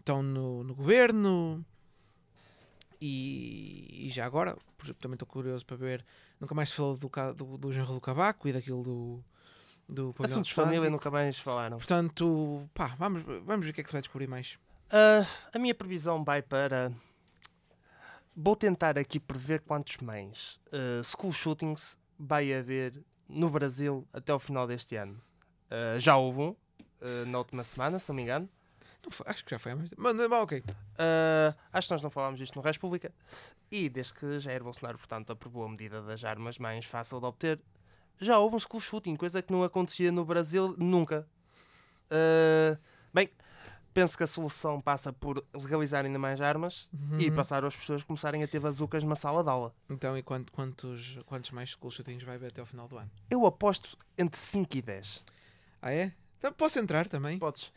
estão 0.00 0.22
no, 0.22 0.64
no 0.64 0.74
governo. 0.74 1.64
E, 3.00 4.06
e 4.06 4.10
já 4.10 4.24
agora, 4.24 4.56
por 4.78 4.86
exemplo, 4.86 5.02
também 5.02 5.14
estou 5.14 5.28
curioso 5.28 5.64
para 5.66 5.76
ver. 5.76 6.04
Nunca 6.40 6.54
mais 6.54 6.70
se 6.70 6.76
falou 6.76 6.96
do, 6.96 7.10
do, 7.36 7.58
do 7.58 7.72
genro 7.72 7.92
do 7.92 8.00
Cavaco 8.00 8.48
e 8.48 8.52
daquilo 8.52 8.82
do. 8.82 9.24
Do 9.88 10.12
pavilhão 10.14 10.34
Assuntos 10.34 10.48
de 10.48 10.54
família 10.54 10.90
nunca 10.90 11.10
mais 11.10 11.38
falaram. 11.38 11.76
Portanto, 11.78 12.68
pá, 12.74 12.94
vamos, 12.98 13.22
vamos 13.44 13.66
ver 13.66 13.70
o 13.72 13.74
que 13.74 13.80
é 13.80 13.84
que 13.84 13.90
se 13.90 13.94
vai 13.94 14.02
descobrir 14.02 14.26
mais. 14.26 14.58
Ah, 14.90 15.26
a 15.52 15.58
minha 15.58 15.74
previsão 15.74 16.22
vai 16.24 16.42
para. 16.42 16.92
Vou 18.36 18.56
tentar 18.56 18.98
aqui 18.98 19.20
prever 19.20 19.60
quantos 19.60 19.98
mais 19.98 20.58
ah, 20.72 21.02
school 21.04 21.32
shootings 21.32 21.96
vai 22.18 22.52
haver 22.52 23.02
no 23.28 23.48
Brasil 23.50 24.06
até 24.12 24.32
ao 24.32 24.38
final 24.38 24.66
deste 24.66 24.96
ano. 24.96 25.20
Ah, 25.70 25.98
já 25.98 26.16
houve 26.16 26.40
um 26.40 26.56
na 27.26 27.36
última 27.38 27.62
semana, 27.62 27.98
se 27.98 28.08
não 28.08 28.16
me 28.16 28.22
engano. 28.22 28.48
Não 29.04 29.10
foi- 29.10 29.26
acho 29.28 29.44
que 29.44 29.50
já 29.50 29.58
foi 29.58 29.72
há 29.72 29.76
mais 29.76 29.90
tempo. 29.90 30.00
Mas, 30.00 30.14
mas, 30.14 30.32
ok. 30.32 30.60
Uh, 30.60 31.54
acho 31.72 31.88
que 31.88 31.92
nós 31.94 32.02
não 32.02 32.08
falámos 32.08 32.38
disto 32.38 32.56
no 32.56 32.62
República. 32.62 33.12
E 33.70 33.90
desde 33.90 34.14
que 34.14 34.38
Jair 34.38 34.64
Bolsonaro, 34.64 34.96
portanto, 34.96 35.30
aprovou 35.30 35.64
a 35.66 35.68
medida 35.68 36.00
das 36.00 36.24
armas 36.24 36.58
mais 36.58 36.86
fácil 36.86 37.20
de 37.20 37.26
obter, 37.26 37.60
já 38.20 38.38
houve 38.38 38.56
um 38.56 38.60
school 38.60 38.80
shooting, 38.80 39.16
coisa 39.16 39.42
que 39.42 39.52
não 39.52 39.62
acontecia 39.62 40.10
no 40.12 40.24
Brasil 40.24 40.74
nunca. 40.78 41.26
Uh, 42.10 42.78
bem, 43.12 43.28
penso 43.92 44.16
que 44.16 44.22
a 44.22 44.26
solução 44.26 44.80
passa 44.80 45.12
por 45.12 45.44
legalizar 45.54 46.04
ainda 46.04 46.18
mais 46.18 46.40
armas 46.40 46.88
e 47.18 47.28
Uhum. 47.28 47.34
passar 47.34 47.64
as 47.64 47.76
pessoas 47.76 48.02
a 48.02 48.04
começarem 48.04 48.42
a 48.42 48.48
ter 48.48 48.60
bazucas 48.60 49.02
numa 49.02 49.16
sala 49.16 49.42
de 49.42 49.50
aula. 49.50 49.74
Então, 49.90 50.16
e 50.16 50.22
quant- 50.22 50.48
quantos, 50.50 51.18
quantos 51.26 51.50
mais 51.50 51.70
school 51.70 51.90
shootings 51.90 52.22
vai 52.22 52.36
haver 52.36 52.50
até 52.50 52.60
ao 52.60 52.66
final 52.66 52.86
do 52.88 52.96
ano? 52.98 53.10
Eu 53.30 53.44
aposto 53.46 53.96
entre 54.18 54.38
5 54.40 54.76
e 54.76 54.82
10. 54.82 55.22
Ah, 55.82 55.92
é? 55.92 56.12
Então, 56.38 56.52
posso 56.52 56.78
entrar 56.78 57.08
também? 57.08 57.38
Podes? 57.38 57.72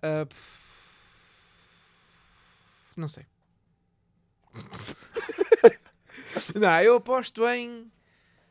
Pff, 0.00 0.60
não 2.96 3.08
sei. 3.08 3.24
não, 6.54 6.82
eu 6.82 6.96
aposto 6.96 7.46
em. 7.48 7.90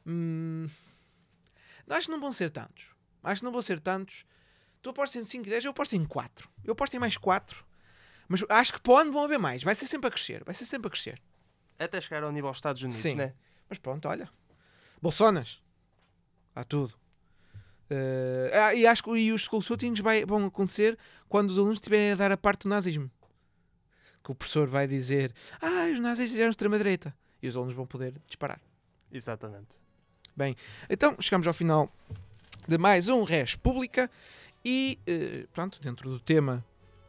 hum, 0.06 0.68
acho 1.96 2.08
que 2.08 2.12
não 2.12 2.20
vão 2.20 2.32
ser 2.34 2.50
tantos. 2.50 2.94
Acho 3.24 3.42
que 3.42 3.46
não 3.46 3.52
vão 3.52 3.62
ser 3.62 3.80
tantos. 3.80 4.26
Tu 4.82 4.90
apostas 4.90 5.22
em 5.22 5.26
5 5.26 5.48
e 5.48 5.50
10, 5.50 5.66
eu 5.66 5.72
aposto 5.72 5.94
em 5.96 6.06
4. 6.06 6.50
Eu 6.64 6.72
aposto 6.74 6.94
em 6.96 7.00
mais 7.00 7.18
4. 7.18 7.66
Mas 8.28 8.44
acho 8.48 8.74
que 8.74 8.82
para 8.82 8.94
o 8.94 8.98
ano 8.98 9.12
vão 9.12 9.24
haver 9.24 9.40
mais. 9.40 9.64
Vai 9.64 9.76
ser 9.76 9.88
sempre 9.88 10.08
a 10.08 10.12
crescer. 10.12 10.44
Vai 10.44 10.54
ser 10.56 10.66
sempre 10.66 10.88
a 10.88 10.92
crescer. 10.92 11.22
Até 11.78 12.00
chegar 12.00 12.24
ao 12.24 12.32
nível 12.32 12.50
dos 12.50 12.58
Estados 12.58 12.82
Unidos, 12.82 13.02
Sim. 13.02 13.16
né? 13.16 13.34
Mas 13.68 13.78
pronto, 13.80 14.08
olha. 14.08 14.30
Bolsonas. 15.02 15.62
Há 16.56 16.64
tudo. 16.64 16.94
Ah, 18.54 18.74
e 18.76 18.86
acho 18.86 19.04
que 19.04 19.10
e 19.12 19.32
os 19.34 19.42
school 19.44 19.62
shootings 19.62 20.00
vai- 20.00 20.24
vão 20.26 20.46
acontecer 20.46 20.98
quando 21.28 21.50
os 21.50 21.58
alunos 21.58 21.78
estiverem 21.78 22.12
a 22.12 22.16
dar 22.16 22.32
a 22.32 22.38
parte 22.38 22.64
do 22.64 22.70
nazismo. 22.70 23.10
Que 24.24 24.32
o 24.32 24.36
professor 24.36 24.68
vai 24.68 24.88
dizer: 24.88 25.34
Ah, 25.62 25.90
os 25.92 26.00
nazis 26.00 26.36
eram 26.38 26.52
extrema-direita. 26.52 27.16
E 27.42 27.48
os 27.48 27.56
alunos 27.56 27.74
vão 27.74 27.88
poder 27.88 28.14
disparar. 28.28 28.62
Exatamente. 29.12 29.78
Então, 30.90 31.16
chegamos 31.20 31.48
ao 31.48 31.54
final 31.54 31.90
de 32.68 32.78
mais 32.78 33.10
um 33.10 33.24
Res 33.24 33.56
Pública. 33.56 34.10
E, 34.64 35.00
eh, 35.08 35.46
pronto, 35.54 35.80
dentro 35.82 36.10
do 36.10 36.20
tema 36.20 36.64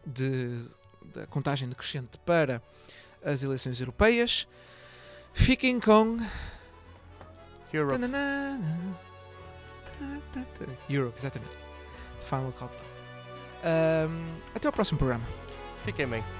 de, 0.07 0.65
da 1.13 1.27
contagem 1.27 1.69
decrescente 1.69 2.19
para 2.25 2.63
as 3.25 3.43
eleições 3.43 3.81
europeias, 3.81 4.47
fiquem 5.35 5.81
com. 5.81 6.19
Europe. 7.73 8.01
Tananana. 8.01 8.99
Europe, 10.89 11.19
exatamente. 11.19 11.53
Final 12.21 12.53
Countdown. 12.53 12.87
Ahm, 13.63 14.41
até 14.55 14.67
ao 14.67 14.73
próximo 14.73 14.99
programa. 14.99 15.27
Fiquem 15.85 16.07
bem. 16.07 16.40